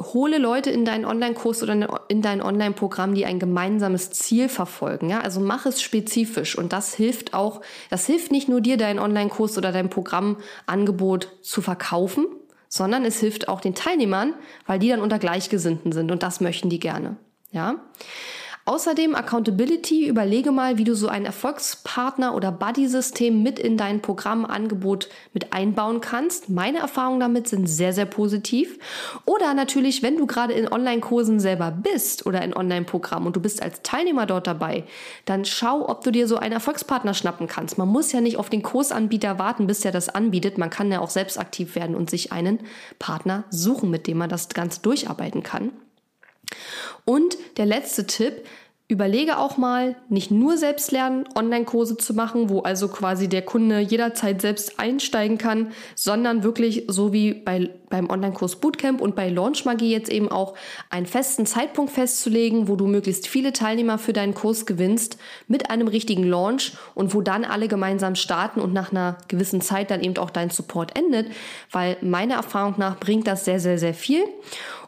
hole 0.00 0.38
Leute 0.38 0.70
in 0.70 0.84
deinen 0.84 1.04
Online-Kurs 1.04 1.62
oder 1.62 2.00
in 2.08 2.20
dein 2.20 2.42
Online-Programm, 2.42 3.14
die 3.14 3.26
ein 3.26 3.38
gemeinsames 3.38 4.10
Ziel 4.10 4.48
verfolgen. 4.48 5.08
Ja, 5.08 5.20
also 5.20 5.40
mach 5.40 5.66
es 5.66 5.80
spezifisch 5.80 6.58
und 6.58 6.72
das 6.72 6.94
hilft 6.94 7.32
auch, 7.32 7.60
das 7.90 8.06
hilft 8.06 8.32
nicht 8.32 8.48
nur 8.48 8.60
dir, 8.60 8.76
deinen 8.76 8.98
Online-Kurs 8.98 9.56
oder 9.56 9.70
dein 9.70 9.90
Programmangebot 9.90 11.28
zu 11.42 11.62
verkaufen, 11.62 12.26
sondern 12.68 13.04
es 13.04 13.20
hilft 13.20 13.48
auch 13.48 13.60
den 13.60 13.74
Teilnehmern, 13.74 14.34
weil 14.66 14.80
die 14.80 14.88
dann 14.88 15.00
unter 15.00 15.20
Gleichgesinnten 15.20 15.92
sind 15.92 16.10
und 16.10 16.22
das 16.22 16.40
möchten 16.40 16.70
die 16.70 16.80
gerne. 16.80 17.16
Ja. 17.52 17.76
Außerdem 18.66 19.14
Accountability, 19.14 20.08
überlege 20.08 20.50
mal, 20.50 20.78
wie 20.78 20.84
du 20.84 20.94
so 20.94 21.08
ein 21.08 21.26
Erfolgspartner 21.26 22.34
oder 22.34 22.50
Buddy-System 22.50 23.42
mit 23.42 23.58
in 23.58 23.76
dein 23.76 24.00
Programmangebot 24.00 25.10
mit 25.34 25.52
einbauen 25.52 26.00
kannst. 26.00 26.48
Meine 26.48 26.78
Erfahrungen 26.78 27.20
damit 27.20 27.46
sind 27.46 27.66
sehr, 27.66 27.92
sehr 27.92 28.06
positiv. 28.06 28.78
Oder 29.26 29.52
natürlich, 29.52 30.02
wenn 30.02 30.16
du 30.16 30.26
gerade 30.26 30.54
in 30.54 30.72
Online-Kursen 30.72 31.40
selber 31.40 31.72
bist 31.72 32.24
oder 32.24 32.40
in 32.40 32.56
Online-Programmen 32.56 33.26
und 33.26 33.36
du 33.36 33.40
bist 33.40 33.62
als 33.62 33.82
Teilnehmer 33.82 34.24
dort 34.24 34.46
dabei, 34.46 34.84
dann 35.26 35.44
schau, 35.44 35.86
ob 35.86 36.02
du 36.02 36.10
dir 36.10 36.26
so 36.26 36.38
einen 36.38 36.54
Erfolgspartner 36.54 37.12
schnappen 37.12 37.48
kannst. 37.48 37.76
Man 37.76 37.88
muss 37.88 38.12
ja 38.12 38.22
nicht 38.22 38.38
auf 38.38 38.48
den 38.48 38.62
Kursanbieter 38.62 39.38
warten, 39.38 39.66
bis 39.66 39.80
der 39.80 39.92
das 39.92 40.08
anbietet. 40.08 40.56
Man 40.56 40.70
kann 40.70 40.90
ja 40.90 41.00
auch 41.00 41.10
selbst 41.10 41.38
aktiv 41.38 41.74
werden 41.74 41.94
und 41.94 42.08
sich 42.08 42.32
einen 42.32 42.60
Partner 42.98 43.44
suchen, 43.50 43.90
mit 43.90 44.06
dem 44.06 44.16
man 44.16 44.30
das 44.30 44.48
Ganze 44.48 44.80
durcharbeiten 44.80 45.42
kann. 45.42 45.70
Und 47.04 47.36
der 47.56 47.66
letzte 47.66 48.06
Tipp, 48.06 48.44
Überlege 48.86 49.38
auch 49.38 49.56
mal, 49.56 49.96
nicht 50.10 50.30
nur 50.30 50.58
selbst 50.58 50.92
lernen, 50.92 51.24
Online-Kurse 51.34 51.96
zu 51.96 52.12
machen, 52.12 52.50
wo 52.50 52.60
also 52.60 52.88
quasi 52.88 53.30
der 53.30 53.40
Kunde 53.40 53.80
jederzeit 53.80 54.42
selbst 54.42 54.78
einsteigen 54.78 55.38
kann, 55.38 55.72
sondern 55.94 56.44
wirklich 56.44 56.84
so 56.88 57.10
wie 57.10 57.32
bei, 57.32 57.70
beim 57.88 58.10
Online-Kurs 58.10 58.56
Bootcamp 58.56 59.00
und 59.00 59.16
bei 59.16 59.30
Launch 59.30 59.64
Magie 59.64 59.90
jetzt 59.90 60.10
eben 60.10 60.30
auch 60.30 60.54
einen 60.90 61.06
festen 61.06 61.46
Zeitpunkt 61.46 61.92
festzulegen, 61.92 62.68
wo 62.68 62.76
du 62.76 62.86
möglichst 62.86 63.26
viele 63.26 63.54
Teilnehmer 63.54 63.96
für 63.96 64.12
deinen 64.12 64.34
Kurs 64.34 64.66
gewinnst 64.66 65.16
mit 65.48 65.70
einem 65.70 65.88
richtigen 65.88 66.24
Launch 66.24 66.74
und 66.94 67.14
wo 67.14 67.22
dann 67.22 67.46
alle 67.46 67.68
gemeinsam 67.68 68.16
starten 68.16 68.60
und 68.60 68.74
nach 68.74 68.90
einer 68.90 69.16
gewissen 69.28 69.62
Zeit 69.62 69.90
dann 69.90 70.02
eben 70.02 70.18
auch 70.18 70.28
dein 70.28 70.50
Support 70.50 70.94
endet, 70.94 71.28
weil 71.72 71.96
meiner 72.02 72.34
Erfahrung 72.34 72.74
nach 72.76 73.00
bringt 73.00 73.26
das 73.26 73.46
sehr, 73.46 73.60
sehr, 73.60 73.78
sehr 73.78 73.94
viel. 73.94 74.24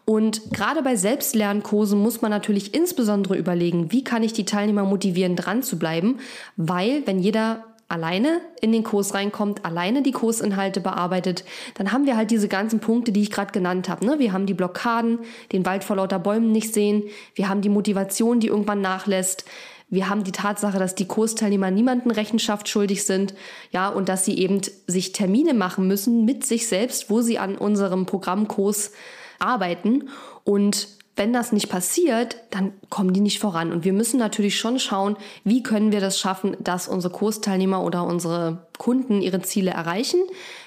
Und 0.08 0.52
gerade 0.52 0.82
bei 0.82 0.94
Selbstlernkursen 0.94 2.00
muss 2.00 2.22
man 2.22 2.30
natürlich 2.30 2.74
insbesondere 2.74 3.36
überlegen, 3.36 3.90
wie 3.90 4.04
kann 4.04 4.22
ich 4.22 4.32
die 4.32 4.44
Teilnehmer 4.44 4.84
motivieren, 4.84 5.34
dran 5.34 5.64
zu 5.64 5.80
bleiben, 5.80 6.20
weil 6.56 7.04
wenn 7.06 7.18
jeder 7.18 7.64
alleine 7.88 8.40
in 8.60 8.70
den 8.70 8.84
Kurs 8.84 9.14
reinkommt, 9.14 9.64
alleine 9.64 10.02
die 10.02 10.12
Kursinhalte 10.12 10.80
bearbeitet, 10.80 11.44
dann 11.74 11.90
haben 11.90 12.06
wir 12.06 12.16
halt 12.16 12.30
diese 12.30 12.46
ganzen 12.46 12.78
Punkte, 12.78 13.10
die 13.10 13.22
ich 13.22 13.32
gerade 13.32 13.52
genannt 13.52 13.88
habe. 13.88 14.06
Ne? 14.06 14.20
Wir 14.20 14.32
haben 14.32 14.46
die 14.46 14.54
Blockaden, 14.54 15.18
den 15.50 15.66
Wald 15.66 15.82
vor 15.82 15.96
lauter 15.96 16.20
Bäumen 16.20 16.52
nicht 16.52 16.72
sehen, 16.72 17.02
wir 17.34 17.48
haben 17.48 17.60
die 17.60 17.68
Motivation, 17.68 18.38
die 18.38 18.48
irgendwann 18.48 18.80
nachlässt. 18.80 19.44
Wir 19.88 20.08
haben 20.08 20.24
die 20.24 20.32
Tatsache, 20.32 20.80
dass 20.80 20.96
die 20.96 21.06
Kursteilnehmer 21.06 21.70
niemanden 21.70 22.10
Rechenschaft 22.10 22.68
schuldig 22.68 23.04
sind, 23.04 23.34
ja, 23.70 23.88
und 23.88 24.08
dass 24.08 24.24
sie 24.24 24.36
eben 24.36 24.60
sich 24.88 25.12
Termine 25.12 25.54
machen 25.54 25.86
müssen 25.86 26.24
mit 26.24 26.44
sich 26.44 26.66
selbst, 26.66 27.08
wo 27.08 27.22
sie 27.22 27.38
an 27.38 27.56
unserem 27.56 28.04
Programmkurs 28.04 28.90
arbeiten. 29.38 30.08
Und 30.44 30.88
wenn 31.16 31.32
das 31.32 31.50
nicht 31.50 31.70
passiert, 31.70 32.36
dann 32.50 32.72
kommen 32.90 33.12
die 33.12 33.20
nicht 33.20 33.40
voran. 33.40 33.72
Und 33.72 33.84
wir 33.84 33.94
müssen 33.94 34.18
natürlich 34.18 34.58
schon 34.58 34.78
schauen, 34.78 35.16
wie 35.44 35.62
können 35.62 35.90
wir 35.90 36.00
das 36.00 36.18
schaffen, 36.18 36.56
dass 36.60 36.88
unsere 36.88 37.12
Kursteilnehmer 37.12 37.82
oder 37.82 38.04
unsere 38.04 38.66
Kunden 38.76 39.22
ihre 39.22 39.40
Ziele 39.40 39.70
erreichen. 39.70 40.20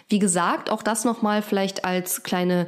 Wie 0.08 0.20
gesagt, 0.20 0.72
auch 0.72 0.82
das 0.82 1.06
nochmal 1.06 1.44
vielleicht 1.44 1.86
als 1.86 2.24
kleine 2.24 2.68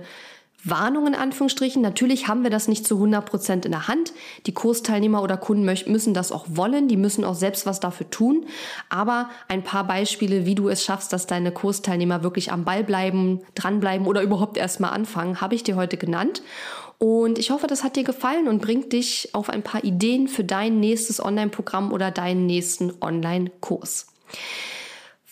Warnung 0.64 1.08
in 1.08 1.16
Anführungsstrichen. 1.16 1.82
Natürlich 1.82 2.28
haben 2.28 2.44
wir 2.44 2.50
das 2.50 2.68
nicht 2.68 2.86
zu 2.86 2.96
100 2.96 3.26
Prozent 3.26 3.66
in 3.66 3.72
der 3.72 3.88
Hand. 3.88 4.14
Die 4.46 4.54
Kursteilnehmer 4.54 5.24
oder 5.24 5.38
Kunden 5.38 5.66
müssen 5.66 6.14
das 6.14 6.32
auch 6.32 6.46
wollen. 6.50 6.88
Die 6.88 6.98
müssen 6.98 7.24
auch 7.24 7.36
selbst 7.36 7.66
was 7.66 7.80
dafür 7.80 8.10
tun. 8.10 8.46
Aber 8.90 9.30
ein 9.48 9.64
paar 9.64 9.86
Beispiele, 9.88 10.46
wie 10.46 10.56
du 10.56 10.70
es 10.70 10.84
schaffst, 10.84 11.14
dass 11.14 11.28
deine 11.28 11.52
Kursteilnehmer 11.52 12.24
wirklich 12.24 12.52
am 12.52 12.64
Ball 12.64 12.84
bleiben, 12.84 13.42
dranbleiben 13.56 14.06
oder 14.06 14.22
überhaupt 14.22 14.58
erstmal 14.58 14.92
anfangen, 14.92 15.42
habe 15.42 15.56
ich 15.56 15.64
dir 15.64 15.76
heute 15.76 15.98
genannt. 15.98 16.44
Und 17.00 17.40
ich 17.40 17.50
hoffe, 17.50 17.66
das 17.66 17.84
hat 17.84 17.96
dir 17.96 18.04
gefallen 18.04 18.48
und 18.48 18.62
bringt 18.62 18.94
dich 18.94 19.30
auf 19.34 19.50
ein 19.50 19.64
paar 19.64 19.84
Ideen 19.84 20.28
für 20.28 20.44
dein 20.44 20.80
nächstes 20.80 21.24
Online-Programm 21.24 21.92
oder 21.92 22.12
deinen 22.12 22.46
nächsten 22.46 22.94
Online-Kurs. 23.02 24.06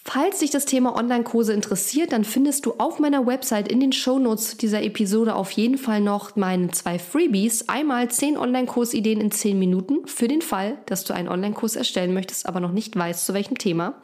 Falls 0.05 0.39
dich 0.39 0.49
das 0.49 0.65
Thema 0.65 0.95
Online-Kurse 0.95 1.53
interessiert, 1.53 2.13
dann 2.13 2.23
findest 2.23 2.65
du 2.65 2.75
auf 2.77 2.99
meiner 2.99 3.27
Website 3.27 3.67
in 3.67 3.79
den 3.79 3.91
Shownotes 3.91 4.57
dieser 4.57 4.81
Episode 4.81 5.35
auf 5.35 5.51
jeden 5.51 5.77
Fall 5.77 5.99
noch 6.01 6.35
meine 6.35 6.71
zwei 6.71 6.97
Freebies. 6.97 7.67
Einmal 7.67 8.09
10 8.09 8.38
Online-Kursideen 8.38 9.19
in 9.19 9.29
10 9.29 9.59
Minuten 9.59 10.07
für 10.07 10.27
den 10.27 10.41
Fall, 10.41 10.77
dass 10.85 11.03
du 11.03 11.13
einen 11.13 11.27
Online-Kurs 11.27 11.75
erstellen 11.75 12.13
möchtest, 12.13 12.47
aber 12.47 12.59
noch 12.59 12.71
nicht 12.71 12.95
weißt, 12.95 13.25
zu 13.25 13.33
welchem 13.33 13.57
Thema. 13.57 14.01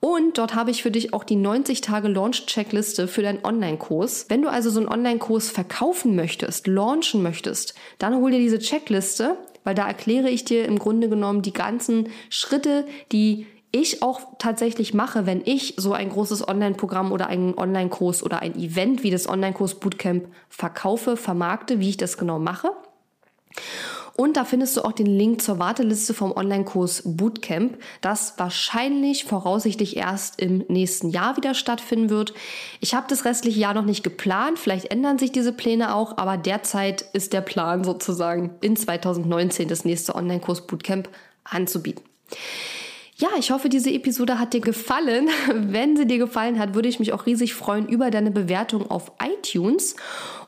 Und 0.00 0.36
dort 0.36 0.54
habe 0.54 0.70
ich 0.70 0.82
für 0.82 0.90
dich 0.90 1.14
auch 1.14 1.24
die 1.24 1.36
90 1.36 1.80
Tage 1.80 2.08
Launch-Checkliste 2.08 3.08
für 3.08 3.22
deinen 3.22 3.44
Online-Kurs. 3.44 4.26
Wenn 4.28 4.42
du 4.42 4.48
also 4.48 4.68
so 4.68 4.80
einen 4.80 4.88
Online-Kurs 4.88 5.50
verkaufen 5.50 6.14
möchtest, 6.14 6.66
launchen 6.66 7.22
möchtest, 7.22 7.74
dann 7.98 8.16
hol 8.16 8.30
dir 8.30 8.38
diese 8.38 8.58
Checkliste, 8.58 9.38
weil 9.64 9.74
da 9.74 9.86
erkläre 9.88 10.28
ich 10.28 10.44
dir 10.44 10.66
im 10.66 10.78
Grunde 10.78 11.08
genommen 11.08 11.42
die 11.42 11.52
ganzen 11.52 12.08
Schritte, 12.28 12.84
die 13.12 13.46
ich 13.72 14.02
auch 14.02 14.20
tatsächlich 14.38 14.94
mache, 14.94 15.26
wenn 15.26 15.42
ich 15.44 15.74
so 15.78 15.94
ein 15.94 16.10
großes 16.10 16.46
Online-Programm 16.46 17.10
oder 17.10 17.26
einen 17.26 17.54
Online-Kurs 17.56 18.22
oder 18.22 18.40
ein 18.40 18.54
Event 18.54 19.02
wie 19.02 19.10
das 19.10 19.28
Online-Kurs 19.28 19.76
Bootcamp 19.80 20.28
verkaufe, 20.48 21.16
vermarkte, 21.16 21.80
wie 21.80 21.88
ich 21.88 21.96
das 21.96 22.18
genau 22.18 22.38
mache. 22.38 22.70
Und 24.14 24.36
da 24.36 24.44
findest 24.44 24.76
du 24.76 24.82
auch 24.82 24.92
den 24.92 25.06
Link 25.06 25.40
zur 25.40 25.58
Warteliste 25.58 26.12
vom 26.12 26.32
Online-Kurs 26.32 27.02
Bootcamp, 27.06 27.78
das 28.02 28.34
wahrscheinlich 28.36 29.24
voraussichtlich 29.24 29.96
erst 29.96 30.38
im 30.38 30.64
nächsten 30.68 31.08
Jahr 31.08 31.38
wieder 31.38 31.54
stattfinden 31.54 32.10
wird. 32.10 32.34
Ich 32.80 32.94
habe 32.94 33.06
das 33.08 33.24
restliche 33.24 33.58
Jahr 33.58 33.72
noch 33.72 33.86
nicht 33.86 34.04
geplant, 34.04 34.58
vielleicht 34.58 34.90
ändern 34.90 35.18
sich 35.18 35.32
diese 35.32 35.52
Pläne 35.52 35.94
auch, 35.94 36.18
aber 36.18 36.36
derzeit 36.36 37.06
ist 37.14 37.32
der 37.32 37.40
Plan 37.40 37.84
sozusagen 37.84 38.50
in 38.60 38.76
2019 38.76 39.66
das 39.68 39.86
nächste 39.86 40.14
Online-Kurs 40.14 40.66
Bootcamp 40.66 41.08
anzubieten. 41.44 42.04
Ja, 43.22 43.28
ich 43.38 43.52
hoffe, 43.52 43.68
diese 43.68 43.92
Episode 43.92 44.40
hat 44.40 44.52
dir 44.52 44.60
gefallen. 44.60 45.28
Wenn 45.54 45.96
sie 45.96 46.08
dir 46.08 46.18
gefallen 46.18 46.58
hat, 46.58 46.74
würde 46.74 46.88
ich 46.88 46.98
mich 46.98 47.12
auch 47.12 47.24
riesig 47.24 47.54
freuen 47.54 47.86
über 47.86 48.10
deine 48.10 48.32
Bewertung 48.32 48.90
auf 48.90 49.12
iTunes. 49.22 49.94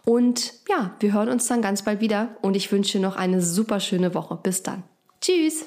Und 0.04 0.54
ja, 0.68 0.96
wir 0.98 1.12
hören 1.12 1.28
uns 1.28 1.46
dann 1.46 1.62
ganz 1.62 1.82
bald 1.82 2.00
wieder 2.00 2.36
und 2.42 2.56
ich 2.56 2.72
wünsche 2.72 2.98
dir 2.98 3.04
noch 3.04 3.14
eine 3.14 3.40
super 3.40 3.78
schöne 3.78 4.12
Woche. 4.12 4.40
Bis 4.42 4.64
dann. 4.64 4.82
Tschüss. 5.20 5.66